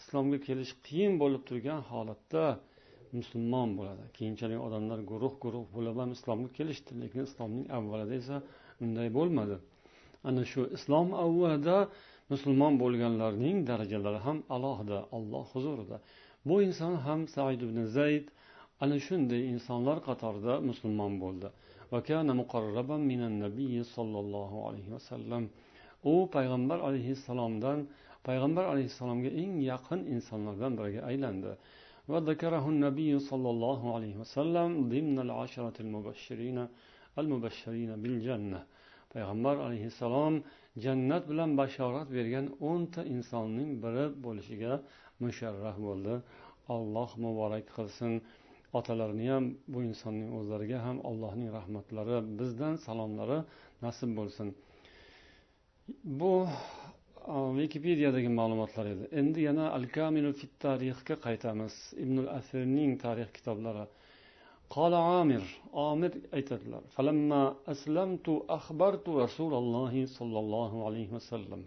islomga 0.00 0.38
kelish 0.46 0.72
qiyin 0.86 1.12
bo'lib 1.22 1.42
turgan 1.48 1.80
holatda 1.90 2.44
musulmon 3.18 3.68
bo'ladi. 3.78 4.04
Keyinchalik 4.16 4.60
odamlar 4.66 4.98
guruh 5.10 5.34
guruh 5.44 5.64
bo'lib 5.74 5.96
ham 6.02 6.10
islomga 6.16 6.50
kelishdi 6.58 6.92
lekin 7.02 7.20
islomning 7.28 7.66
avvalida 7.78 8.14
esa 8.22 8.36
unday 8.84 9.08
bo'lmadi. 9.18 9.56
Ana 10.28 10.42
shu 10.52 10.62
islom 10.76 11.08
avvalida 11.24 11.76
musulmon 12.32 12.74
bo'lganlarning 12.82 13.56
darajalari 13.70 14.20
ham 14.26 14.38
alohida 14.56 14.98
alloh 15.16 15.44
huzurida. 15.54 15.96
Bu 16.48 16.56
inson 16.68 16.94
ham 17.06 17.20
said 17.34 17.60
ibn 17.66 17.78
zayd 17.98 18.26
ana 18.82 18.96
shunday 19.06 19.42
insonlar 19.54 19.98
qatorida 20.08 20.54
musulmon 20.70 21.12
bo'ldi. 21.24 21.48
Sollallohu 23.96 24.58
alayhi 24.68 24.90
vasallam 24.96 25.44
u 26.12 26.14
payg'ambar 26.36 26.78
alayhissalomdan 26.88 27.78
payg'ambar 28.28 28.64
alayhissalomga 28.72 29.30
eng 29.42 29.54
yaqin 29.72 30.00
insonlardan 30.14 30.72
biriga 30.78 31.00
aylandi. 31.10 31.52
Va 32.10 32.18
zakarahun 32.28 32.76
nabiy 32.86 33.12
sollallohu 33.30 33.86
alayhi 33.96 34.18
vasallam 34.22 34.70
dimnal 34.92 35.32
ashratil 35.44 35.90
mubashshirina 35.94 36.64
al 37.18 37.26
mubashshirina 37.32 37.94
bil 38.04 38.16
janna. 38.26 38.60
Payg'ambar 39.12 39.56
alayhissalom 39.66 40.34
jannat 40.84 41.22
bilan 41.30 41.50
bashorat 41.60 42.08
bergan 42.16 42.46
o'nta 42.68 43.00
insonning 43.14 43.70
biri 43.84 44.04
bo'lishiga 44.24 44.72
musharraf 45.22 45.76
bo'ldi. 45.88 46.14
Alloh 46.76 47.10
muborak 47.24 47.66
qilsin. 47.76 48.12
Otalarini 48.78 49.26
ham 49.34 49.44
bu 49.72 49.78
insonning 49.88 50.30
o'zlariga 50.38 50.78
ham 50.86 50.96
allohning 51.08 51.50
rahmatlari 51.58 52.16
bizdan 52.38 52.74
salomlari 52.86 53.38
nasib 53.84 54.10
bo'lsin. 54.18 54.48
bu 56.19 56.33
wikipediyadagi 57.59 58.29
ma'lumotlar 58.39 58.85
edi 58.93 59.05
endi 59.21 59.39
yana 59.49 59.65
al 59.77 59.85
kamilu 59.97 60.31
fit 60.39 60.53
tarixga 60.65 61.15
qaytamiz 61.25 61.73
ibnul 62.03 62.29
asirning 62.39 62.91
tarix 63.05 63.29
kitoblari 63.37 63.85
قال 64.77 64.93
عامر 64.93 65.43
عامر 65.83 66.11
aytadilar 66.37 66.83
فلما 66.95 67.41
أسلمت 67.73 68.27
أخبرت 68.57 69.05
رسول 69.25 69.53
الله 69.61 69.93
صلى 70.17 70.39
الله 70.43 70.71
عليه 70.87 71.09
وسلم 71.17 71.61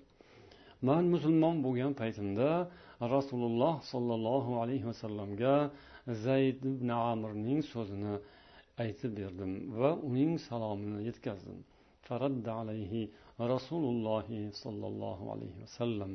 man 0.89 1.05
musulmon 1.15 1.57
bo'lgan 1.65 1.93
paytimda 2.01 2.49
rasululloh 3.17 3.75
sollallohu 3.93 4.51
alayhi 4.63 4.87
vasallamga 4.91 5.55
zayd 6.27 6.59
ibn 6.73 6.89
amirning 7.11 7.61
so'zini 7.73 8.15
aytib 8.85 9.13
berdim 9.21 9.53
va 9.81 9.91
uning 10.09 10.33
salomini 10.49 11.01
yetkazdim 11.09 11.59
alayhi 12.11 13.11
rasululloh 13.55 14.27
sollallohu 14.63 15.25
alayhi 15.35 15.57
vasallam 15.65 16.13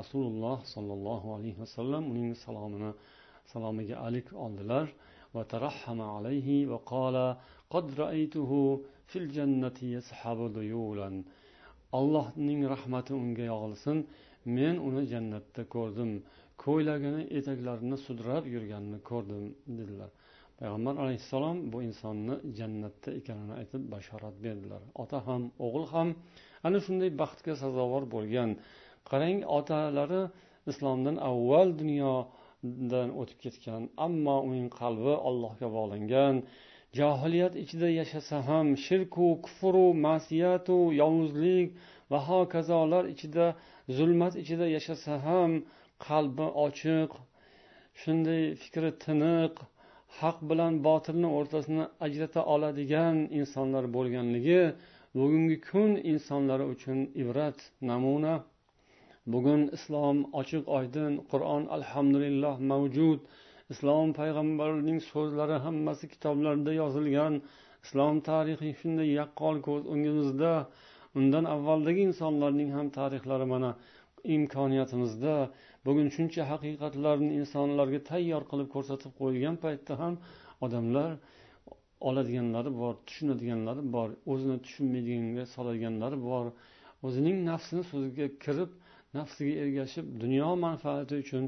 rasululloh 0.00 0.56
sollallohu 0.74 1.26
alayhi 1.36 1.58
vasallam 1.64 2.02
uning 2.12 2.34
salomini 2.44 2.90
salomiga 3.52 3.96
alik 4.06 4.26
oldilar 4.44 4.86
وترحم 5.36 6.00
عليه 6.14 6.48
وقال 6.72 7.16
قد 7.74 7.84
رأيته 8.04 8.50
في 9.10 9.16
الجنة 9.22 9.78
يسحب 9.96 10.38
ذيولا 10.58 11.10
allohning 11.98 12.60
rahmati 12.74 13.12
unga 13.22 13.44
yog'ilsin 13.52 13.98
men 14.56 14.74
uni 14.88 15.02
jannatda 15.12 15.62
ko'rdim 15.74 16.10
ko'ylagini 16.64 17.22
etaklarini 17.38 17.98
sudrab 18.06 18.44
yurganini 18.54 18.98
ko'rdim 19.10 19.44
dedilar 19.78 20.10
Payg'ambar 20.59 20.95
alayhissalom 21.03 21.57
bu 21.71 21.77
insonni 21.87 22.35
jannatda 22.59 23.09
ekanini 23.19 23.53
aytib 23.61 23.83
bashorat 23.93 24.35
berdilar. 24.45 24.81
Ota 25.03 25.19
ham 25.27 25.43
o'g'il 25.65 25.85
ham 25.93 26.09
ana 26.67 26.79
shunday 26.85 27.09
baxtga 27.21 27.53
sazovor 27.63 28.03
bo'lgan. 28.15 28.49
Qarang 29.09 29.39
otalari 29.57 30.23
islomdan 30.71 31.15
avval 31.29 31.69
dunyodan 31.81 33.09
o'tib 33.21 33.39
ketgan 33.45 33.81
ammo 34.07 34.37
uning 34.49 34.67
qalbi 34.79 35.13
allohga 35.29 35.67
bog'langan. 35.77 36.35
Johiliyat 36.99 37.53
ichida 37.63 37.89
yashasa 38.01 38.37
ham 38.49 38.67
shirku 38.85 39.27
kufru 39.45 39.85
masiyatu 40.07 40.77
yovuzlik 41.01 41.67
va 42.11 42.19
hokazolar 42.29 43.03
ichida 43.13 43.45
zulmat 43.97 44.33
ichida 44.43 44.65
yashasa 44.75 45.13
ham 45.27 45.51
qalbi 46.07 46.47
ochiq 46.65 47.11
shunday 48.01 48.43
fikri 48.61 48.91
tiniq 49.05 49.53
haq 50.17 50.37
bilan 50.49 50.73
botilni 50.87 51.29
o'rtasini 51.37 51.85
ajrata 52.05 52.41
oladigan 52.53 53.17
insonlar 53.39 53.85
bo'lganligi 53.95 54.61
bugungi 55.19 55.57
kun 55.69 55.91
insonlari 56.11 56.65
uchun 56.73 56.99
ibrat 57.21 57.59
namuna. 57.89 58.33
Bugun 59.33 59.61
islom 59.77 60.17
ochiq 60.41 60.63
oydin 60.77 61.13
qur'on 61.31 61.63
alhamdulillah 61.77 62.55
mavjud. 62.71 63.19
Islom 63.73 64.07
payg'ambarining 64.19 64.99
so'zlari 65.11 65.57
hammasi 65.65 66.05
kitoblarda 66.13 66.71
yozilgan. 66.81 67.33
Islom 67.85 68.15
tarixi 68.29 68.69
shunday 68.81 69.09
yaqqol 69.19 69.55
ko'z 69.67 69.83
o'ngimizda. 69.93 70.53
Undan 71.19 71.45
avvaldagi 71.55 72.01
insonlarning 72.09 72.69
ham 72.77 72.87
tarixlari 72.99 73.47
mana 73.53 73.71
imkoniyatimizda. 74.35 75.35
Bugun 75.85 76.07
shuncha 76.15 76.43
haqiqatlarni 76.51 77.31
insonlarga 77.41 77.99
tayyor 78.11 78.43
qilib 78.51 78.69
ko'rsatib 78.75 79.11
qo'yilgan 79.19 79.55
paytda 79.63 79.93
ham 80.01 80.13
odamlar 80.65 81.09
oladiganlari 82.09 82.71
bor 82.81 82.93
tushunadiganlari 83.07 83.81
bor 83.95 84.09
o'zini 84.31 84.57
tushunmaydiganga 84.65 85.43
soladiganlari 85.55 86.17
bor. 86.29 86.45
O'zining 87.07 87.37
nafsini 87.49 87.83
so'ziga 87.91 88.27
kirib 88.43 88.71
nafsiga 89.17 89.53
ergashib 89.63 90.05
dunyo 90.23 90.49
manfaati 90.65 91.13
uchun 91.23 91.43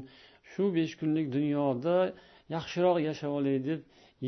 shu 0.52 0.64
besh 0.76 0.94
kunlik 1.00 1.26
dunyoda 1.36 1.96
yaxshiroq 2.56 2.98
yashab 3.08 3.32
olay 3.38 3.56
deb 3.68 3.80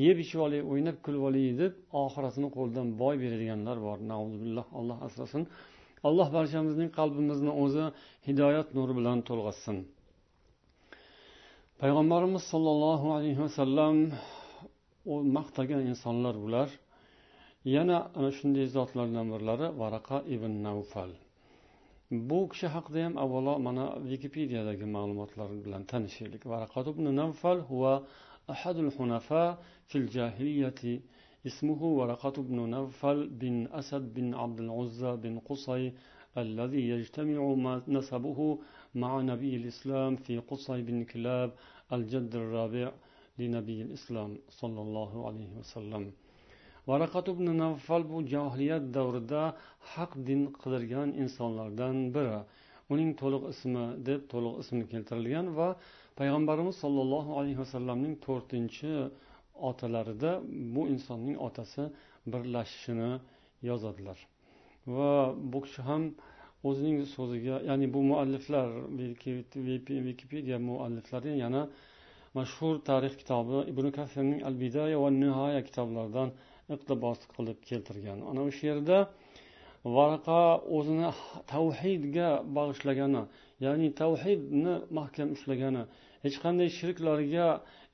yeb 0.04 0.16
ichib 0.24 0.40
olay 0.46 0.60
o'ynab 0.72 0.96
kulib 1.04 1.22
olay 1.28 1.46
deb 1.62 1.72
oxiratini 2.04 2.48
qo'ldan 2.56 2.86
boy 3.02 3.14
beradiganlar 3.24 3.76
bor. 3.86 3.98
Billah 4.42 4.66
alloh 4.78 4.98
asrasin. 5.06 5.42
Alloh 6.08 6.28
barchamizning 6.36 6.90
qalbimizni 6.98 7.52
o'zi 7.62 7.84
hidoyat 8.28 8.68
nuri 8.76 8.92
bilan 8.98 9.18
to'lg'azsin 9.28 9.76
payg'ambarimiz 11.80 12.42
sollallohu 12.52 13.06
alayhi 13.16 13.40
vasallam 13.46 13.96
u 15.12 15.14
maqtagan 15.36 15.82
insonlar 15.90 16.34
bular. 16.44 16.68
Yana 17.76 17.98
ana 18.18 18.30
shunday 18.38 18.66
zotlardan 18.76 19.26
birlari 19.34 19.66
varaqa 19.80 20.18
ibn 20.34 20.52
navfal 20.66 21.10
bu 22.28 22.40
kishi 22.52 22.66
haqida 22.74 23.00
ham 23.06 23.14
avvalo 23.24 23.54
mana 23.66 23.84
wikipediyadagi 24.10 24.86
ma'lumotlar 24.96 25.48
bilan 25.64 25.82
tanishaylik. 25.92 26.42
Varaqa 26.52 26.80
ibn 26.92 27.06
navfal 27.20 27.58
huwa 27.70 27.92
ahadul 28.54 28.90
hunafa 28.96 29.42
fil 29.90 30.06
jahiliyati 30.16 30.94
اسمه 31.49 31.81
ورقة 31.99 32.35
بن 32.47 32.57
نوفل 32.75 33.19
بن 33.41 33.55
أسد 33.79 34.03
بن 34.13 34.27
عبد 34.41 34.59
العزى 34.65 35.11
بن 35.23 35.33
قصي 35.49 35.83
الذي 36.37 36.83
يجتمع 36.93 37.39
نسبه 37.97 38.39
مع 39.01 39.11
نبي 39.31 39.55
الإسلام 39.61 40.11
في 40.15 40.33
قصي 40.49 40.81
بن 40.81 40.97
كلاب 41.11 41.49
الجد 41.95 42.31
الرابع 42.41 42.87
لنبي 43.39 43.81
الإسلام 43.87 44.31
صلى 44.61 44.81
الله 44.85 45.11
عليه 45.27 45.51
وسلم 45.59 46.05
varaqat 46.89 47.27
ibn 47.33 47.47
navfal 47.63 48.01
bu 48.11 48.17
johiliyat 48.33 48.83
davrida 48.97 49.43
haq 49.93 50.11
din 50.27 50.41
qidirgan 50.61 51.09
insonlardan 51.23 51.95
biri 52.15 52.39
uning 52.93 53.11
to'liq 53.21 53.43
ismi 53.53 53.83
deb 54.07 54.21
to'liq 54.31 54.55
ismi 54.63 54.83
keltirilgan 54.93 55.47
va 55.57 55.67
payg'ambarimiz 56.19 56.75
sollallohu 56.83 57.31
alayhi 57.39 57.59
vasallamning 57.63 58.15
to'rtinchi 58.25 58.93
otalarida 59.68 60.40
bu 60.74 60.82
insonning 60.94 61.36
otasi 61.46 61.82
birlashishini 62.26 63.10
yozadilar. 63.62 64.18
Va 64.86 65.34
bu 65.52 65.58
kishi 65.64 65.82
ham 65.88 66.02
o'zining 66.68 66.98
so'ziga 67.16 67.56
ya'ni 67.68 67.86
bu 67.94 68.00
mualliflar 68.10 68.68
wikipediya 70.08 70.58
mualliflari 70.68 71.32
yana 71.44 71.62
mashhur 72.38 72.74
tarix 72.88 73.14
kitobi 73.20 73.58
ibn 73.72 73.86
kasirning 73.98 74.40
al 74.48 74.54
bidaya 74.62 74.96
va 75.02 75.10
nihoya 75.22 75.60
kitoblaridan 75.68 76.28
iqtibos 76.74 77.20
qilib 77.34 77.58
keltirgan. 77.68 78.18
Ana 78.30 78.40
o'sha 78.48 78.64
yerda 78.70 78.98
varaqa 79.96 80.40
o'zini 80.76 81.10
tavhidga 81.52 82.28
bag'ishlagani 82.56 83.22
ya'ni 83.64 83.88
tavhidni 84.00 84.74
mahkam 84.98 85.28
ushlagani 85.36 85.82
hech 86.24 86.36
qanday 86.44 86.68
shirklarga 86.78 87.48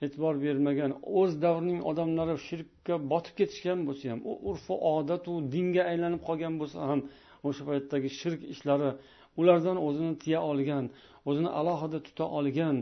e'tibor 0.05 0.35
bermagan 0.47 0.93
o'z 1.21 1.33
davrining 1.45 1.81
odamlari 1.90 2.37
shirkka 2.49 2.95
botib 3.12 3.35
ketishgan 3.40 3.79
bo'lsa 3.88 4.05
ham 4.12 4.21
u 4.31 4.33
urfu 4.51 4.75
odatu 4.95 5.33
dinga 5.55 5.83
aylanib 5.93 6.21
qolgan 6.29 6.55
bo'lsa 6.61 6.79
ham 6.90 7.01
o'sha 7.49 7.62
paytdagi 7.71 8.09
shirk 8.21 8.40
ishlari 8.55 8.90
ulardan 9.40 9.77
o'zini 9.87 10.14
tiya 10.23 10.40
olgan 10.51 10.85
o'zini 11.29 11.51
alohida 11.61 11.99
tuta 12.07 12.27
olgan 12.38 12.77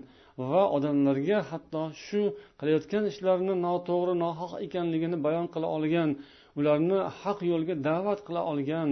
va 0.51 0.63
odamlarga 0.77 1.39
hatto 1.51 1.83
shu 2.05 2.23
qilayotgan 2.61 3.05
ishlarini 3.13 3.55
noto'g'ri 3.67 4.15
nohaq 4.25 4.53
ekanligini 4.67 5.17
bayon 5.27 5.47
qila 5.55 5.69
olgan 5.77 6.11
ularni 6.59 6.99
haq 7.21 7.39
yo'lga 7.53 7.75
da'vat 7.89 8.21
qila 8.27 8.43
olgan 8.53 8.91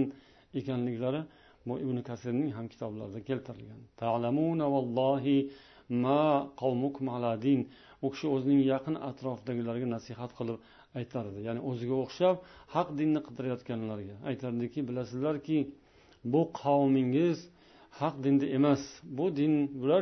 ekanliklari 0.59 1.21
bu 1.67 1.73
ibn 1.83 1.97
kasirning 2.09 2.51
ham 2.57 2.67
kitoblarida 2.73 3.19
keltirilgan. 3.29 3.81
U 8.05 8.07
kishi 8.13 8.27
o'zining 8.35 8.61
yaqin 8.73 8.95
atrofidagilarga 9.09 9.87
nasihat 9.95 10.31
qilib 10.39 10.57
aytar 10.99 11.23
edi 11.31 11.39
ya'ni 11.47 11.61
o'ziga 11.69 11.95
o'xshab 12.03 12.35
haq 12.75 12.87
dinni 12.99 13.19
qidirayotganlarga. 13.27 14.15
Aytardiki 14.29 14.79
bilasizlarki 14.89 15.57
bu 16.33 16.41
qavmingiz 16.61 17.37
haq 17.99 18.15
dinda 18.23 18.45
emas. 18.57 18.81
Bu 19.17 19.25
din 19.39 19.53
bular 19.81 20.01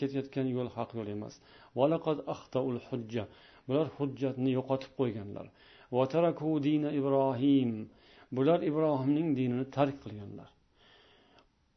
ketayotgan 0.00 0.46
yo'l 0.56 0.68
haq 0.76 0.90
yo'l 0.98 1.08
emas. 1.16 1.34
Bular 3.68 3.86
hujjatni 3.98 4.50
yo'qotib 4.58 4.92
qo'yganlar. 5.00 5.46
Ibrohim 7.00 7.70
bular 8.36 8.58
ibrohimning 8.70 9.28
dinini 9.38 9.66
tark 9.76 9.96
qilganlar. 10.04 10.48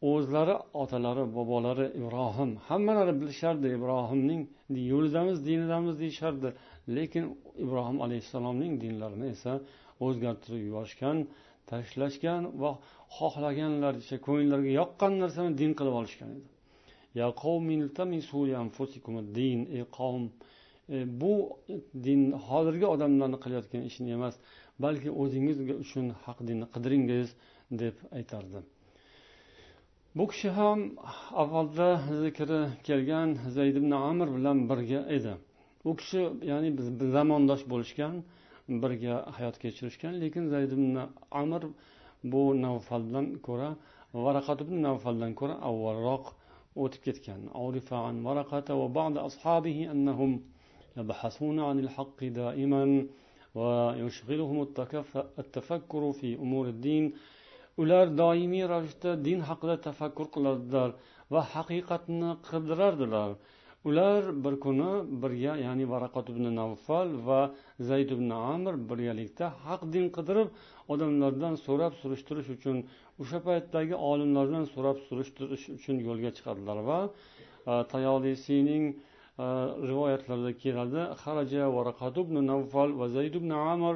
O'zlari 0.02 0.56
otalari 0.74 1.36
bobolari 1.36 1.86
ibrohim 2.00 2.56
hammalari 2.68 3.22
bilishardi 3.22 3.68
ibrohimning 3.78 4.42
yo'lidamiz 4.70 5.38
dinidamiz 5.48 6.00
deyishardi. 6.00 6.50
Lekin 6.96 7.26
ibrohim 7.64 8.02
alayhissalomning 8.06 8.82
dinlarini 8.82 9.28
esa 9.36 9.54
o'zgartirib 10.06 10.62
yuborishgan 10.68 11.18
tashlashgan 11.72 12.42
va 12.62 12.72
xohlaganlaricha 13.18 14.18
ko'ngillariga 14.28 14.72
yoqqan 14.82 15.14
narsani 15.24 15.52
din 15.62 15.72
qilib 15.80 15.96
olishgan 16.02 16.30
edi. 16.38 16.48
Ey 19.78 19.84
qavm 20.00 20.24
e, 20.96 20.98
bu 21.22 21.34
din 22.06 22.22
hozirgi 22.48 22.86
odamlarni 22.96 23.38
qilayotgan 23.44 23.82
ishini 23.90 24.12
emas 24.18 24.36
balki 24.84 25.10
o'zingiz 25.22 25.58
uchun 25.84 26.06
haq 26.26 26.38
dinni 26.48 26.66
qidiringiz 26.74 27.28
deb 27.82 27.96
aytardi. 28.18 28.60
bu 30.17 30.25
kishi 30.31 30.51
ham 30.59 30.81
avvalda 31.43 31.89
zikri 32.25 32.61
kelgan 32.89 33.29
zayd 33.57 33.77
ibn 33.81 33.93
amr 34.11 34.29
bilan 34.37 34.59
birga 34.71 35.01
edi 35.17 35.35
u 35.89 35.91
kishi 36.01 36.23
ya'ni 36.51 36.69
zamondosh 37.17 37.65
bo'lishgan 37.73 38.15
birga 38.83 39.15
hayot 39.37 39.57
kechirishgan 39.63 40.15
lekin 40.23 40.45
zayd 40.55 40.71
ibn 40.77 40.95
amr 41.43 41.63
bu 42.33 42.43
navfaldan 42.65 43.27
ko'ra 43.47 43.71
varaqat 44.25 44.59
ibn 44.65 44.77
navfaldan 44.89 45.33
ko'ra 45.41 45.55
avvalroq 45.71 46.25
o'tib 46.83 47.01
ketgan 47.07 47.41
يبحثون 50.97 51.61
عن 51.61 51.79
الحق 51.85 52.25
دائما 52.25 53.07
ويشغلهم 53.55 54.59
التفكر 55.39 56.13
في 56.13 56.29
أمور 56.35 56.69
الدين 56.69 57.05
ular 57.82 58.06
doimiy 58.22 58.66
ravishda 58.74 59.12
din 59.28 59.40
haqida 59.50 59.76
tafakkur 59.88 60.28
qiladilar 60.36 60.90
va 61.34 61.42
haqiqatni 61.54 62.32
qidirardilar 62.50 63.32
ular 63.90 64.22
bir 64.44 64.56
kuni 64.66 64.92
birga 65.24 65.54
ya'ni 65.66 65.86
varaqat 65.94 66.26
ibn 66.34 66.46
navfal 66.60 67.10
va 67.28 67.42
zayd 67.90 68.10
ibn 68.16 68.30
amir 68.54 68.76
birgalikda 68.90 69.46
haq 69.66 69.82
din 69.96 70.06
qidirib 70.18 70.50
odamlardan 70.94 71.54
so'rab 71.66 71.94
surishtirish 72.02 72.50
uchun 72.56 72.78
o'sha 73.22 73.40
paytdagi 73.48 73.96
olimlardan 74.12 74.66
so'rab 74.74 74.98
surishtirish 75.08 75.66
uchun 75.78 75.96
yo'lga 76.08 76.32
chiqadilar 76.38 76.78
va 76.90 77.00
e, 77.72 77.74
tayolisiyning 77.94 78.84
e, 78.94 79.46
rivoyatlarida 79.90 80.52
keladi 80.64 81.02
haraja 81.24 81.64
varaqat 81.78 82.16
ibn 82.24 82.36
navfal 82.52 82.90
va 83.00 83.08
zayd 83.18 83.34
ibn 83.42 83.52
amir 83.74 83.96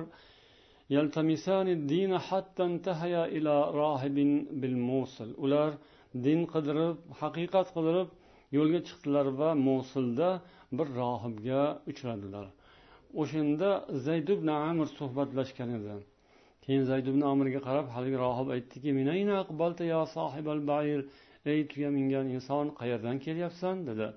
ular 5.46 5.70
din 6.26 6.40
qidirib 6.54 6.98
haqiqat 7.22 7.68
qidirib 7.76 8.10
yo'lga 8.58 8.80
chiqdilar 8.88 9.28
va 9.40 9.50
mosulda 9.68 10.30
bir 10.78 10.88
rohibga 11.02 11.62
uchradilar. 11.92 12.46
O'shanda 13.22 13.70
zayd 14.08 14.28
ibn 14.36 14.48
amir 14.56 14.88
suhbatlashgan 14.98 15.70
edi. 15.78 15.96
Keyin 16.64 16.84
zayd 16.92 17.06
ibn 17.12 17.22
amirga 17.32 17.62
qarab 17.68 17.88
haligi 17.96 18.18
rohib 18.26 18.48
aytdiki 18.56 18.90
ey 21.52 21.60
tuya 21.72 21.90
mingan 21.98 22.26
inson 22.36 22.66
qayerdan 22.80 23.18
kelyapsan? 23.26 23.76
dedi. 23.90 24.08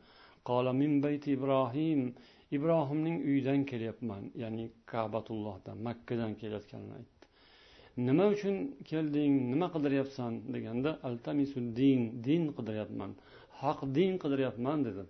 Ibrohim 1.37 2.01
ibrohimning 2.57 3.17
uyidan 3.29 3.65
kelyapman 3.71 4.23
ya'ni 4.43 4.65
kabatullohdan 4.87 5.77
makkadan 5.89 6.33
kelayotganini 6.41 6.93
aytdi. 6.99 7.25
Nima 7.97 8.25
uchun 8.35 8.57
kelding 8.91 9.33
nima 9.53 9.67
qidiryapsan 9.75 10.33
deganda 10.55 10.91
din 11.79 12.01
din 12.27 12.43
qidiryapman. 12.57 13.11
Haq 13.61 13.79
din 13.97 14.13
qidiryapman 14.23 14.79
dedi 14.87 15.05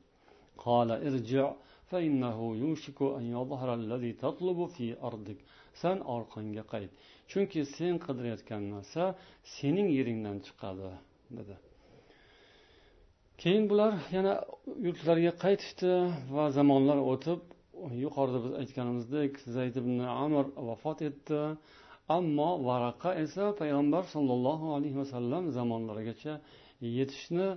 san 5.83 5.99
orqangga 6.17 6.65
qayt 6.73 6.91
chunki 7.31 7.61
sen 7.77 7.95
qidirayotgan 8.07 8.63
narsa 8.75 9.05
sening 9.55 9.89
yeringdan 9.97 10.37
chiqadi 10.47 10.91
dedi. 11.39 11.57
Keyin 13.43 13.65
bular 13.71 13.93
yana 14.17 14.35
yurtlariga 14.87 15.33
qaytishdi 15.45 15.93
va 16.37 16.45
zamonlar 16.59 16.99
o'tib 17.13 17.41
yuqorida 18.05 18.39
biz 18.45 18.53
aytganimizdek 18.63 19.33
zayd 19.57 19.75
ibn 19.83 19.97
amr 20.25 20.45
vafot 20.69 21.01
etdi. 21.11 21.41
Ammo 22.17 22.51
varaqa 22.69 23.11
esa 23.25 23.45
payg'ambar 23.61 24.03
sollallohu 24.15 24.67
alayhi 24.77 24.97
vasallam 25.03 25.43
zamonlarigacha 25.59 26.35
yetishni 26.99 27.49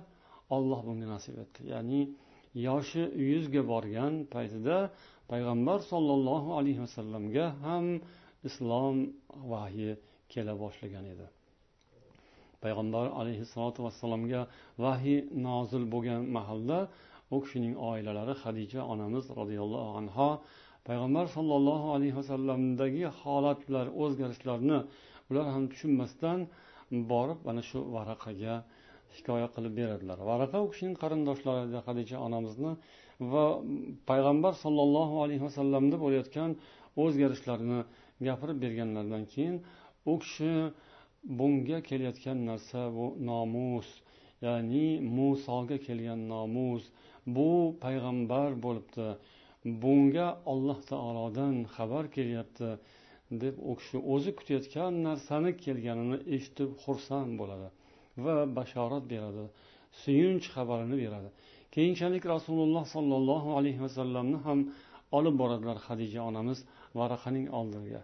olloh 0.56 0.80
bunga 0.88 1.06
nasib 1.14 1.36
etdi. 1.44 1.60
Ya'ni 1.72 2.00
yoshi 2.66 3.02
yuzga 3.30 3.62
borgan 3.72 4.12
paytida 4.34 4.76
payg'ambar 5.32 5.78
sollallohu 5.92 6.50
alayhi 6.58 6.80
vasallamga 6.86 7.44
ham 7.64 7.86
islom 8.48 8.96
vahyi 9.52 9.90
kela 10.32 10.54
boshlagan 10.62 11.04
edi. 11.14 11.26
Payg'ambar 12.64 13.06
alayhissalotu 13.20 13.80
vassalomga 13.86 14.40
vahiy 14.84 15.18
nozil 15.46 15.84
bo'lgan 15.94 16.22
mahalda 16.36 16.78
u 17.34 17.36
kishining 17.44 17.74
oilalari 17.90 18.34
hadija 18.42 18.80
onamiz 18.92 19.24
roziyallohu 19.40 19.90
anho 20.00 20.30
payg'ambar 20.88 21.24
sollallohu 21.36 21.86
alayhi 21.96 22.16
vasallamdagi 22.20 23.04
holatlar 23.20 23.86
o'zgarishlarni 24.02 24.78
ular 25.30 25.46
ham 25.54 25.64
tushunmasdan 25.72 26.38
borib 27.12 27.38
mana 27.48 27.62
shu 27.70 27.78
varaqaga 27.96 28.54
hikoya 29.16 29.48
qilib 29.54 29.72
beradilar. 29.80 30.18
Varaqa 30.30 30.58
u 30.64 30.66
kishining 30.72 30.96
qarindoshlari 31.02 31.60
edi 31.68 31.78
hadisha 31.88 32.16
onamizni 32.26 32.72
va 33.32 33.44
payg'ambar 34.10 34.52
sollallohu 34.64 35.16
alayhi 35.24 35.42
vasallamda 35.48 35.96
bo'layotgan 36.04 36.50
o'zgarishlarni 37.02 37.80
gapirib 38.26 38.58
berganlaridan 38.64 39.24
keyin 39.32 39.56
u 40.10 40.14
kishi 40.22 40.52
bunga 41.28 41.78
kelayotgan 41.88 42.38
narsa 42.50 42.80
bu 42.96 43.06
nomus 43.30 43.88
ya'ni 44.46 44.86
musoga 45.16 45.78
kelgan 45.86 46.20
nomus. 46.32 46.82
Bu 47.36 47.50
payg'ambar 47.84 48.50
bo'libdi. 48.64 49.08
Bunga 49.82 50.28
olloh 50.52 50.78
taolodan 50.90 51.54
xabar 51.74 52.04
kelyapti 52.16 52.68
deb 53.42 53.54
u 53.70 53.72
kishi 53.78 53.98
o'zi 54.14 54.30
kutayotgan 54.38 54.92
narsani 55.08 55.50
kelganini 55.64 56.18
eshitib 56.36 56.70
xursand 56.84 57.32
bo'ladi 57.40 57.68
va 58.24 58.34
bashorat 58.58 59.04
beradi 59.12 59.44
suyunch 60.02 60.46
xabarini 60.54 60.96
beradi. 61.02 61.28
Keyinchalik 61.74 62.24
rasululloh 62.34 62.84
sollallohu 62.94 63.50
alayhi 63.58 63.80
vasallamni 63.86 64.38
ham 64.46 64.60
olib 65.18 65.34
boradilar 65.42 65.78
hadija 65.88 66.20
onamiz 66.30 66.58
varaqaning 66.98 67.46
oldiga 67.60 68.02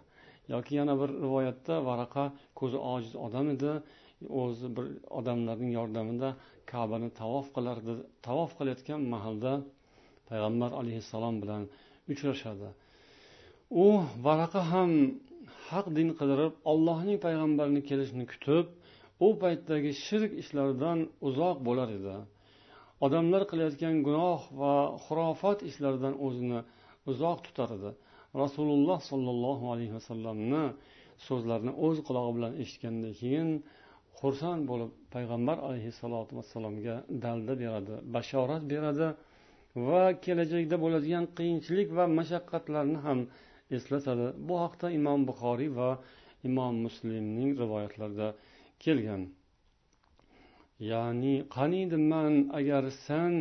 yoki 0.52 0.72
yana 0.80 0.94
bir 1.00 1.10
rivoyatda 1.24 1.74
varaqa 1.88 2.24
ko'zi 2.58 2.78
ojiz 2.92 3.14
odam 3.26 3.46
edi. 3.54 3.72
O'zi 4.42 4.68
bir 4.76 4.86
odamlarning 5.18 5.72
yordamida 5.78 6.28
kabani 6.72 7.08
tavof 7.20 7.46
qilardi 7.56 7.92
tavof 8.26 8.50
qilayotgan 8.58 9.00
mahalda 9.14 9.52
payg'ambar 10.30 10.70
alayhissalom 10.80 11.36
bilan 11.42 11.62
uchrashadi. 12.12 12.68
U 13.84 13.86
varaqa 14.26 14.62
ham 14.72 14.90
haq 15.70 15.86
din 15.96 16.08
qidirib 16.20 16.52
ollohning 16.72 17.18
payg'ambarini 17.26 17.82
kelishini 17.90 18.24
kutib 18.32 18.66
u 19.26 19.28
paytdagi 19.42 19.90
shirk 20.06 20.30
ishlaridan 20.42 20.98
uzoq 21.28 21.56
bo'lar 21.68 21.88
edi. 21.98 22.16
Odamlar 23.04 23.42
qilayotgan 23.50 23.96
gunoh 24.06 24.40
va 24.60 24.74
xurofot 25.04 25.58
ishlaridan 25.70 26.14
o'zini 26.26 26.60
uzoq 27.10 27.38
tutar 27.46 27.70
edi. 27.76 27.90
Rasululloh 28.42 28.98
sollallohu 29.10 29.64
alayhi 29.72 29.94
vasallamni 29.98 30.64
so'zlarini 31.28 31.72
o'z 31.86 31.96
qulog'i 32.08 32.32
bilan 32.36 32.52
eshitgandan 32.62 33.12
keyin 33.20 33.48
xursand 34.20 34.62
bo'lib 34.70 34.90
payg'ambar 35.14 35.56
alayhissalotu 35.66 36.32
vassalomga 36.38 36.96
dalda 37.24 37.54
beradi 37.62 37.94
bashorat 38.16 38.62
beradi 38.72 39.08
va 39.88 40.02
kelajakda 40.24 40.76
bo'ladigan 40.84 41.24
qiyinchilik 41.38 41.88
va 41.98 42.04
mashaqqatlarni 42.18 42.98
ham 43.06 43.20
eslatadi. 43.76 44.26
Bu 44.48 44.54
haqda 44.64 44.86
imom 44.98 45.20
buxoriy 45.28 45.70
va 45.78 45.90
imom 46.48 46.74
muslimning 46.86 47.50
rivoyatlarida 47.62 48.28
kelgan. 48.84 49.22
Ya'ni 50.90 51.34
qaniydi 51.56 51.98
man 52.12 52.32
agar 52.58 52.84
san 53.06 53.32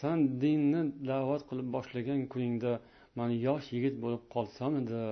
san 0.00 0.18
dinni 0.42 0.82
da'vat 1.10 1.42
qilib 1.48 1.68
boshlagan 1.76 2.20
kuningda 2.32 2.72
man 3.18 3.30
yosh 3.46 3.66
yigit 3.74 3.96
bo'lib 4.02 4.22
qolsam 4.34 4.72
edi 4.82 5.02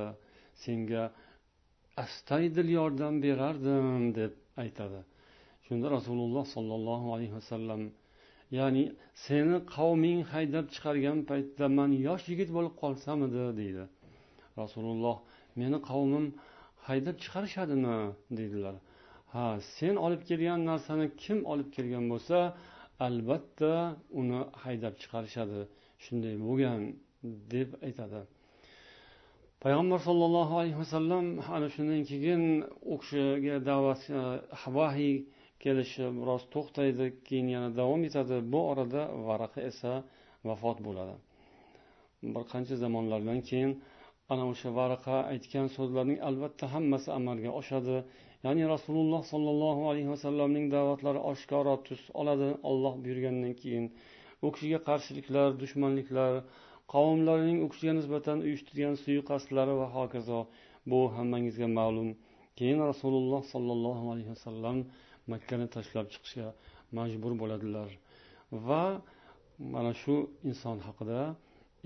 senga 0.65 1.03
astoydil 2.05 2.69
yordam 2.79 3.15
berardim 3.25 4.15
deb 4.19 4.33
aytadi. 4.63 5.01
Shunda 5.67 5.87
rasululloh 5.97 6.45
sollallohu 6.57 7.07
alayhi 7.15 7.35
vasallam 7.41 7.83
ya'ni 8.59 8.85
seni 9.27 9.57
qavming 9.75 10.21
haydab 10.33 10.67
chiqargan 10.75 11.19
paytda 11.31 11.67
man 11.79 11.91
yosh 12.09 12.25
yigit 12.33 12.51
bo'lib 12.57 12.75
qolsamidi 12.83 13.45
deydi. 13.61 13.85
Rasululloh 14.61 15.17
meni 15.61 15.79
qavmim 15.91 16.27
haydab 16.89 17.17
chiqarishadimi 17.23 17.99
deydilar. 18.39 18.77
Ha 19.33 19.47
sen 19.77 19.95
olib 20.07 20.23
kelgan 20.29 20.61
narsani 20.71 21.07
kim 21.23 21.39
olib 21.53 21.69
kelgan 21.77 22.05
bo'lsa 22.13 22.39
albatta 23.07 23.73
uni 24.21 24.41
haydab 24.63 24.95
chiqarishadi. 25.03 25.61
Shunday 26.05 26.35
bo'lgan. 26.47 26.81
Deb 27.23 27.69
aytadi. 27.87 28.21
Payg'ambar 29.65 29.99
sollallohu 30.09 30.55
alayhi 30.61 30.79
vasallam 30.83 31.25
ana 31.57 31.69
shundan 31.75 32.03
keyin 32.11 32.45
u 32.93 32.95
kishiga 33.01 33.57
da'vat 33.71 34.03
e, 34.21 34.23
vahiy 34.77 35.17
kelishi 35.63 36.07
biroz 36.21 36.43
to'xtaydi 36.55 37.07
keyin 37.27 37.49
yana 37.57 37.69
davom 37.81 38.03
etadi. 38.09 38.37
Bu 38.53 38.61
orada 38.73 39.03
varaqa 39.29 39.61
esa 39.71 39.93
vafot 40.49 40.79
bo'ladi. 40.87 41.17
Bir 42.35 42.45
qancha 42.53 42.77
zamonlardan 42.85 43.41
keyin 43.49 43.73
ana 44.33 44.45
o'sha 44.53 44.71
varaqa 44.79 45.17
aytgan 45.33 45.67
so'zlarning 45.77 46.19
albatta 46.29 46.67
hammasi 46.75 47.09
amalga 47.19 47.51
oshadi. 47.61 47.97
Ya'ni 48.47 48.65
rasululloh 48.75 49.23
sollallohu 49.33 49.83
alayhi 49.91 50.11
vasallamning 50.15 50.67
da'vatlari 50.77 51.21
oshkora 51.33 51.75
tus 51.87 52.03
oladi 52.21 52.49
olloh 52.71 52.95
buyurgandan 53.05 53.55
keyin. 53.63 53.87
U 54.45 54.49
kishiga 54.55 54.79
qarshiliklar 54.89 55.49
dushmanliklar 55.63 56.33
qavmlarining 56.95 57.59
u 57.65 57.67
kishiga 57.73 57.93
nisbatan 58.01 58.39
uyushtirgan 58.47 58.95
suiqasdlari 59.05 59.75
va 59.81 59.87
hokazo. 59.97 60.41
Bu 60.91 61.01
hammangizga 61.17 61.69
ma'lum. 61.79 62.09
Keyin 62.59 62.81
rasululloh 62.91 63.43
sollallohu 63.55 64.05
alayhi 64.13 64.31
vasallam 64.35 64.77
makkani 65.33 65.67
tashlab 65.77 66.07
chiqishga 66.13 66.49
majbur 66.99 67.33
bo'ladilar. 67.43 67.91
Va 68.67 68.85
mana 69.75 69.93
shu 70.03 70.15
inson 70.51 70.77
haqida 70.87 71.21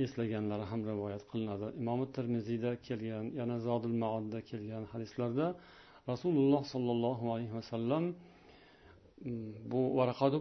eslaganlari 0.05 0.65
ham 0.71 0.81
rivoyat 0.91 1.23
qilinadi. 1.31 1.67
Imom 1.81 2.01
termiziyda 2.17 2.71
kelgan 2.87 3.27
yana 3.41 3.57
zodil 3.67 3.95
maodda 4.03 4.39
kelgan 4.51 4.85
hadislarda 4.93 5.47
rasululloh 6.11 6.63
sollallohu 6.75 7.25
alayhi 7.35 7.55
vasallam 7.61 8.05
mm, 8.11 9.53
bu 9.71 9.81
varaqat 9.99 10.33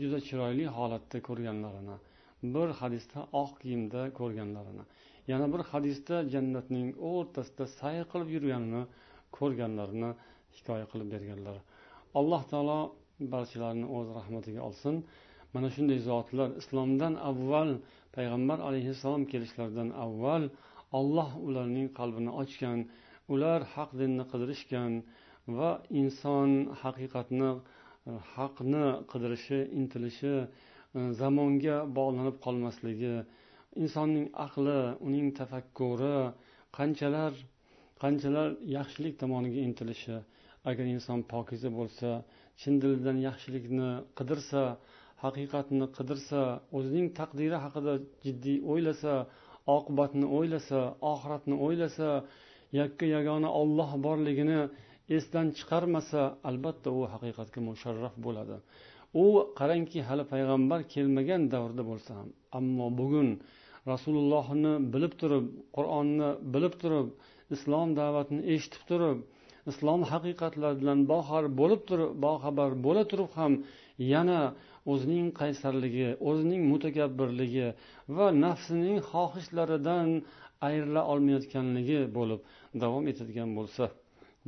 juda 0.00 0.18
chiroyli 0.28 0.64
holatda 0.76 1.18
ko'rganlarini 1.28 1.96
bir 2.42 2.68
hadisda 2.80 3.20
oq 3.42 3.50
kiyimda 3.62 4.00
ko'rganlarini 4.18 4.84
yana 5.30 5.46
bir 5.52 5.62
hadisda 5.72 6.16
jannatning 6.34 6.88
o'rtasida 7.10 7.64
sayr 7.78 8.04
qilib 8.12 8.30
yurganini 8.36 8.82
ko'rganlarini 9.38 10.10
hikoya 10.56 10.86
qilib 10.92 11.08
berganlar. 11.14 11.56
Alloh 12.18 12.42
taolo 12.52 12.78
barchalarini 13.34 13.86
o'z 13.96 14.08
rahmatiga 14.18 14.60
olsin. 14.68 14.94
Mana 15.54 15.68
shunday 15.74 15.98
zotlar 16.10 16.48
islomdan 16.60 17.14
avval 17.30 17.70
payg'ambar 18.16 18.58
alayhissalom 18.68 19.24
kelishlaridan 19.32 19.88
avval 20.04 20.44
alloh 20.98 21.30
ularning 21.46 21.88
qalbini 21.98 22.32
ochgan 22.42 22.78
ular 23.32 23.60
haq 23.74 23.90
dinni 24.00 24.24
qidirishgan 24.32 24.92
va 25.56 25.70
inson 26.00 26.50
haqiqatni 26.82 27.50
haqni 28.34 28.86
qidirishi 29.12 29.58
intilishi 29.78 30.34
zamonga 30.94 31.76
bog'lanib 31.98 32.36
qolmasligi 32.46 33.14
insonning 33.82 34.26
aqli 34.46 34.80
uning 35.06 35.28
tafakkuri 35.40 36.16
qanchalar 36.78 37.32
qanchalar 38.02 38.48
yaxshilik 38.76 39.14
tomoniga 39.22 39.60
intilishi. 39.68 40.16
Agar 40.70 40.84
inson 40.96 41.20
pokiza 41.32 41.70
bo'lsa 41.78 42.08
chin 42.60 42.74
dilidan 42.82 43.18
yaxshilikni 43.28 43.90
qidirsa 44.18 44.62
haqiqatni 45.24 45.86
qidirsa 45.96 46.40
o'zining 46.76 47.06
taqdiri 47.18 47.58
haqida 47.64 47.94
jiddiy 48.24 48.58
o'ylasa 48.72 49.14
oqibatni 49.76 50.26
o'ylasa 50.38 50.80
oxiratni 51.12 51.56
o'ylasa 51.66 52.08
yakka 52.80 53.06
yagona 53.16 53.48
olloh 53.60 53.90
borligini 54.06 54.60
esdan 55.16 55.46
chiqarmasa 55.58 56.22
albatta 56.50 56.88
u 56.98 57.00
haqiqatga 57.14 57.60
musharraf 57.68 58.14
bo'ladi. 58.26 58.56
U 59.14 59.24
qarangki 59.58 60.00
hali 60.08 60.24
payg'ambar 60.32 60.80
kelmagan 60.94 61.42
davrda 61.54 61.82
bo'lsa 61.90 62.10
ham 62.18 62.28
ammo 62.58 62.86
bugun 63.00 63.28
rasulullohni 63.92 64.72
bilib 64.94 65.14
turib 65.20 65.44
qur'onni 65.76 66.28
bilib 66.54 66.74
turib 66.82 67.08
islom 67.56 67.88
da'vatini 68.00 68.42
eshitib 68.54 68.82
turib 68.90 69.18
islom 69.70 70.00
haqiqatlari 70.12 70.76
bilan 70.82 70.98
boxabar 71.12 71.44
bo'lib 71.60 71.82
turib 71.88 72.10
boxabar 72.26 72.70
bo'la 72.86 73.02
turib 73.10 73.30
ham 73.38 73.52
yana 74.12 74.40
o'zining 74.92 75.26
qaysarligi 75.40 76.08
o'zining 76.28 76.62
mutakabbirligi 76.72 77.68
va 78.16 78.26
nafsining 78.44 78.98
xohishlaridan 79.10 80.08
ayrila 80.68 81.02
olmayotganligi 81.12 82.00
bo'lib 82.18 82.40
davom 82.82 83.04
etadigan 83.12 83.50
bo'lsa 83.58 83.84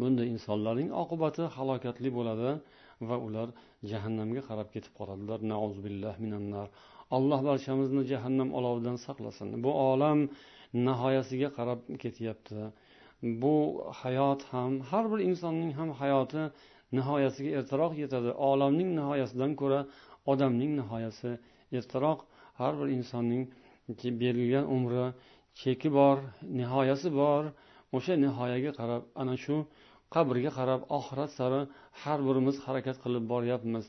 bunday 0.01 0.27
insonlarning 0.35 0.91
oqibati 1.03 1.43
halokatli 1.57 2.09
bo'ladi 2.19 2.51
va 3.09 3.17
ular 3.27 3.49
jahannamga 3.91 4.43
qarab 4.49 4.69
ketib 4.75 4.93
qoladilar. 4.99 5.41
Minannar. 6.25 6.69
Alloh 7.17 7.41
barchamizni 7.49 8.03
jahannam 8.13 8.49
olovidan 8.59 8.97
saqlasin. 9.07 9.49
Bu 9.65 9.71
olam 9.91 10.19
nihoyasiga 10.87 11.49
qarab 11.59 11.81
ketyapti. 12.03 12.61
Bu 13.43 13.55
hayot 14.03 14.41
ham 14.53 14.73
har 14.91 15.05
bir 15.13 15.21
insonning 15.29 15.73
ham 15.79 15.91
hayoti 16.01 16.43
nihoyasiga 16.99 17.51
ertaroq 17.59 17.93
yetadi. 18.03 18.31
Olamning 18.51 18.91
nihoyasidan 18.99 19.53
ko'ra 19.61 19.81
odamning 20.33 20.73
nihoyasi 20.81 21.31
ertaroq 21.79 22.21
har 22.61 22.73
bir 22.81 22.89
insonning 22.99 23.45
berilgan 24.23 24.67
umri 24.77 25.05
cheki 25.61 25.89
bor 25.99 26.17
nihoyasi 26.61 27.09
bor. 27.21 27.43
O'sha 27.97 28.15
nihoyaga 28.25 28.71
qarab 28.81 29.03
ana 29.23 29.35
shu 29.45 29.57
qabrga 30.15 30.51
qarab 30.59 30.83
oxirat 30.99 31.31
sari 31.39 31.61
har 32.03 32.19
birimiz 32.29 32.57
harakat 32.67 32.97
qilib 33.05 33.25
boryapmiz. 33.33 33.85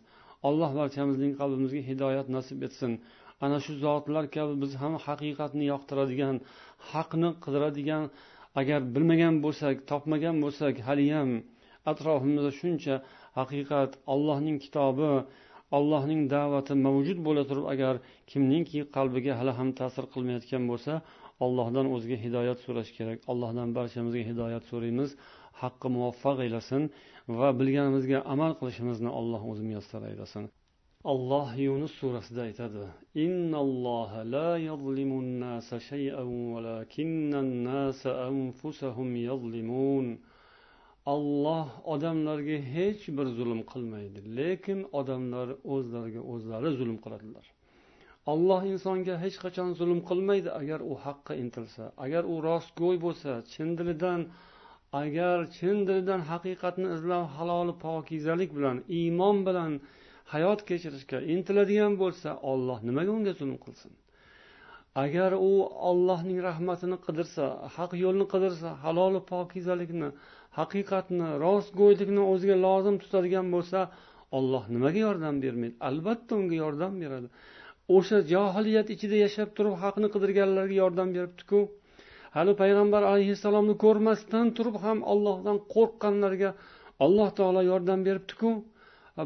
Alloh 0.47 0.71
barchamizning 0.79 1.33
qalbimizga 1.39 1.81
hidoyat 1.89 2.27
nasib 2.35 2.59
etsin. 2.67 2.91
Ana 3.45 3.57
shu 3.65 3.73
zotlar 3.85 4.25
kabi 4.35 4.53
biz 4.63 4.71
ham 4.81 4.93
haqiqatni 5.05 5.65
yoqtiradigan 5.73 6.35
haqni 6.91 7.29
qidiradigan 7.43 8.03
agar 8.61 8.79
bilmagan 8.95 9.35
bo'lsak 9.45 9.75
topmagan 9.91 10.35
bo'lsak 10.43 10.73
haliyam 10.87 11.29
atrofimizda 11.91 12.51
shuncha 12.59 12.95
haqiqat 13.39 13.91
allohning 14.13 14.57
kitobi 14.65 15.11
allohning 15.77 16.21
da'vati 16.35 16.73
mavjud 16.85 17.19
bo'la 17.27 17.43
turib 17.49 17.65
agar 17.73 17.95
kimningki 18.31 18.79
qalbiga 18.95 19.33
hali 19.39 19.53
ham 19.59 19.69
ta'sir 19.79 20.05
qilmayotgan 20.13 20.63
bo'lsa 20.71 20.93
allohdan 21.45 21.87
o'ziga 21.95 22.17
hidoyat 22.25 22.59
so'rash 22.65 22.91
kerak. 22.97 23.17
Allohdan 23.31 23.69
barchamizga 23.77 24.23
hidoyat 24.29 24.63
so'raymiz. 24.71 25.09
Haqqi 25.61 25.87
muvaffaq 25.95 26.37
aylasin 26.45 26.83
va 27.39 27.47
bilganimizga 27.59 28.19
amal 28.33 28.51
qilishimizni 28.59 29.11
alloh 29.19 29.41
o'zi 29.51 29.63
muyassar 29.69 30.01
aylasin 30.11 30.43
alloh 31.13 31.47
yunus 31.67 31.93
surasida 31.99 32.41
aytadi 32.47 32.83
olloh 41.05 41.69
odamlarga 41.93 42.57
hech 42.75 43.03
bir 43.17 43.27
zulm 43.37 43.61
qilmaydi 43.71 44.19
lekin 44.37 44.79
odamlar 44.99 45.49
o'zlariga 45.73 46.21
o'zlari 46.33 46.69
zulm 46.79 46.97
qiladilar. 47.03 47.45
Olloh 48.33 48.61
insonga 48.73 49.15
hech 49.23 49.37
qachon 49.43 49.69
zulm 49.79 49.99
qilmaydi 50.09 50.49
agar 50.61 50.79
u 50.91 50.93
haqqa 51.05 51.33
intilsa 51.43 51.83
agar 52.05 52.23
u 52.33 52.35
rostgo'y 52.47 52.97
bo'lsa 53.05 53.31
chin 53.53 53.69
dilidan 53.79 54.21
agar 55.01 55.37
chin 55.55 55.77
dildan 55.89 56.21
haqiqatni 56.31 56.87
izlab 56.95 57.25
haloli 57.35 57.73
pokizalik 57.85 58.51
bilan 58.57 58.77
iymon 58.99 59.37
bilan 59.47 59.71
hayot 60.33 60.61
kechirishga 60.69 61.19
intiladigan 61.33 61.93
bo'lsa 62.01 62.29
olloh 62.51 62.79
nimaga 62.89 63.11
unga 63.17 63.33
zulm 63.39 63.57
qilsin? 63.65 63.91
Agar 65.03 65.31
u 65.49 65.51
ollohning 65.89 66.39
rahmatini 66.47 66.97
qidirsa 67.05 67.45
haq 67.75 67.91
yo'lni 68.03 68.25
qidirsa 68.33 68.69
haloli 68.83 69.21
pokizalikni 69.31 70.09
haqiqatni 70.59 71.27
rostgo'ylikni 71.45 72.23
o'ziga 72.31 72.57
lozim 72.65 72.95
tutadigan 73.03 73.47
bo'lsa 73.55 73.79
olloh 74.37 74.63
nimaga 74.75 74.99
yordam 75.07 75.35
bermaydi? 75.43 75.75
Albatta 75.89 76.31
unga 76.41 76.55
yordam 76.63 76.93
beradi. 77.03 77.27
O'sha 77.95 78.17
johiliyat 78.33 78.87
ichida 78.95 79.17
yashab 79.25 79.49
turib 79.57 79.75
haqni 79.83 80.07
qidirganlarga 80.13 80.75
yordam 80.83 81.09
beribdiku. 81.15 81.59
Hali 82.35 82.53
payg'ambar 82.61 83.01
alayhissalomni 83.11 83.75
ko'rmasdan 83.85 84.47
turib 84.57 84.77
ham 84.85 84.99
ollohdan 85.13 85.57
qo'rqqanlarga 85.73 86.49
alloh 87.05 87.29
taolo 87.39 87.61
yordam 87.71 87.99
beribdiku. 88.07 88.49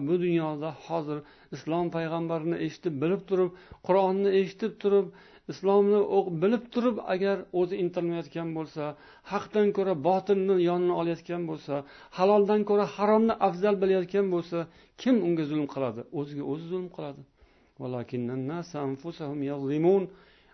Bu 0.08 0.16
dunyoda 0.24 0.70
hozir 0.88 1.18
islom 1.56 1.88
payg'ambarini 1.96 2.58
eshitib 2.66 2.96
bilib 3.04 3.22
turib 3.30 3.52
qur'onni 3.88 4.30
eshitib 4.40 4.74
turib 4.84 5.08
islomni 5.54 6.00
bilib 6.42 6.64
turib 6.74 6.98
agar 7.14 7.38
o'zi 7.62 7.76
intilmayotgan 7.84 8.50
bo'lsa 8.58 8.84
haqdan 9.32 9.72
ko'ra 9.78 9.94
botilni 10.08 10.56
yonini 10.70 10.96
olayotgan 11.02 11.44
bo'lsa 11.52 11.76
haloldan 12.18 12.62
ko'ra 12.70 12.86
haromni 12.96 13.36
afzal 13.48 13.76
bilayotgan 13.84 14.28
bo'lsa 14.36 14.66
kim 15.02 15.16
unga 15.28 15.46
zulm 15.52 15.68
qiladi? 15.74 16.02
O'ziga 16.20 16.44
o'zi 16.52 16.66
zulm 16.74 16.88
qiladi. 16.96 17.22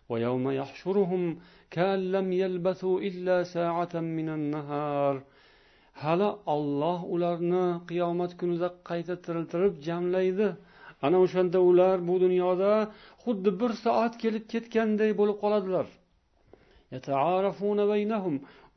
ولكن 0.09 0.27
الناس 0.27 0.47
أنفسهم 0.47 0.49
يظلمون 0.49 0.49
ويوم 0.49 0.51
يحشرهم 0.51 1.39
كأن 1.71 2.13
لم 2.13 2.33
يلبثوا 2.33 3.01
إلا 3.01 3.43
ساعة 3.43 3.95
من 3.95 4.29
النهار 4.29 5.23
hali 6.03 6.31
olloh 6.47 7.05
ularni 7.05 7.87
qiyomat 7.89 8.33
kunida 8.41 8.69
qayta 8.85 9.15
tiriltirib 9.25 9.75
jamlaydi 9.83 10.57
ana 11.03 11.17
o'shanda 11.21 11.59
ular 11.61 11.97
bu 12.09 12.21
dunyoda 12.21 12.73
xuddi 13.25 13.51
bir 13.61 13.71
soat 13.85 14.19
kelib 14.23 14.45
ketganday 14.53 15.11
bo'lib 15.21 15.37
qoladilar 15.45 15.87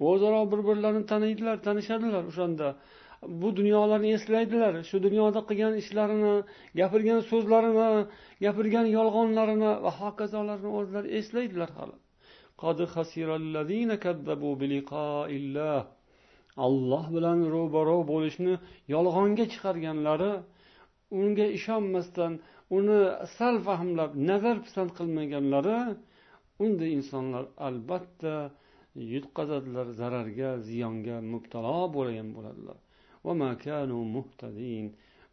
o'zaro 0.10 0.52
bir 0.52 0.62
birlarini 0.70 1.06
taniydilar 1.06 1.58
tanishadilar 1.68 2.24
o'shanda 2.32 2.76
Bu 3.41 3.49
dunyolarni 3.59 4.09
eslaydilar 4.17 4.73
shu 4.89 4.97
dunyoda 5.07 5.41
qilgan 5.49 5.75
ishlarini 5.83 6.35
gapirgan 6.81 7.21
so'zlarini 7.31 7.91
gapirgan 8.45 8.87
yolg'onlarini 8.97 9.71
va 9.85 9.93
hokazolarni 10.01 10.71
o'zlari 10.79 11.09
eslaydilar 11.19 11.71
hali. 11.79 11.97
Alloh 16.67 17.05
bilan 17.17 17.39
ro'baro 17.55 17.99
bo'lishni 18.13 18.55
yolg'onga 18.95 19.45
chiqarganlari 19.53 20.33
unga 21.21 21.47
ishonmasdan 21.59 22.33
uni 22.79 23.01
sal 23.37 23.57
fahmlab 23.67 24.11
nazar 24.31 24.57
pisand 24.67 24.91
qilmaganlari 24.99 25.77
unday 26.65 26.91
insonlar 26.99 27.45
albatta 27.69 28.35
yutqazadilar 29.13 29.87
zararga 30.01 30.51
ziyonga 30.69 31.17
mubtalo 31.33 31.77
bo'lgan 31.97 32.29
bo'ladilar. 32.37 32.79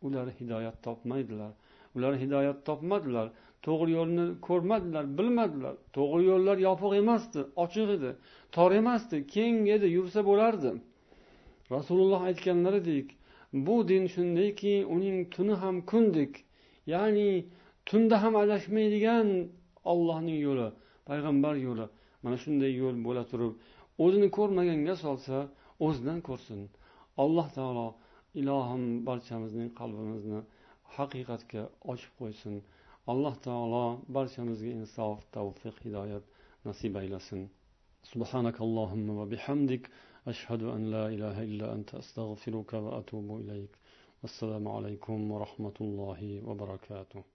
Ular 0.05 0.27
hidoyat 0.39 0.77
topmaydilar. 0.83 1.51
Ular 1.95 2.13
hidoyat 2.23 2.65
topmadilar. 2.67 3.27
To'g'ri 3.65 3.91
yo'lni 3.97 4.25
ko'rmadilar 4.47 5.05
bilmadilar. 5.17 5.75
To'g'ri 5.97 6.23
yo'llar 6.31 6.57
yopiq 6.67 6.93
emasdi 7.01 7.41
ochiq 7.63 7.89
edi 7.97 8.11
tor 8.55 8.71
emasdi 8.81 9.17
keng 9.35 9.59
edi 9.75 9.87
yursa 9.97 10.19
bo'lardi. 10.29 10.71
Rasululloh 11.75 12.21
aytganlaridek 12.29 13.07
bu 13.65 13.75
din 13.89 14.03
shundayki 14.15 14.75
uning 14.95 15.17
tuni 15.33 15.55
ham 15.63 15.75
kundek 15.91 16.33
ya'ni 16.93 17.29
tunda 17.89 18.15
ham 18.23 18.33
adashmaydigan 18.43 19.27
ollohning 19.91 20.39
yo'li 20.47 20.67
payg'ambar 21.09 21.55
yo'li. 21.67 21.85
Mana 22.23 22.37
shunday 22.43 22.71
yo'l 22.81 22.97
bo'la 23.07 23.23
turib 23.31 23.53
o'zini 24.03 24.29
ko'rmaganga 24.37 24.95
solsa 25.05 25.37
o'zidan 25.85 26.19
ko'rsin. 26.27 26.59
alloh 27.24 27.46
taolo 27.58 27.86
ilohim 28.40 28.84
barchamizning 29.08 29.70
qalbimizni 29.80 30.40
haqiqatga 30.96 31.62
ochib 31.92 32.12
qo'ysin 32.20 32.56
alloh 33.12 33.34
taolo 33.46 33.84
barchamizga 34.16 34.70
insof 34.80 35.18
tavfiq 35.36 35.76
hidoyat 35.84 36.24
nasib 36.68 36.94
aylasin 37.04 37.42
سبحانك 38.12 38.56
اللهم 38.66 39.06
وبحمدك 39.20 39.84
أشهد 40.32 40.62
أن 40.62 40.82
لا 40.94 41.04
إله 41.14 41.36
إلا 41.50 41.66
أنت 41.76 41.90
أستغفرك 42.02 42.72
وأتوب 42.84 43.28
إليك 43.40 43.72
والسلام 44.22 44.64
عليكم 44.76 45.30
ورحمة 45.32 45.76
الله 45.80 46.20
وبركاته 46.48 47.31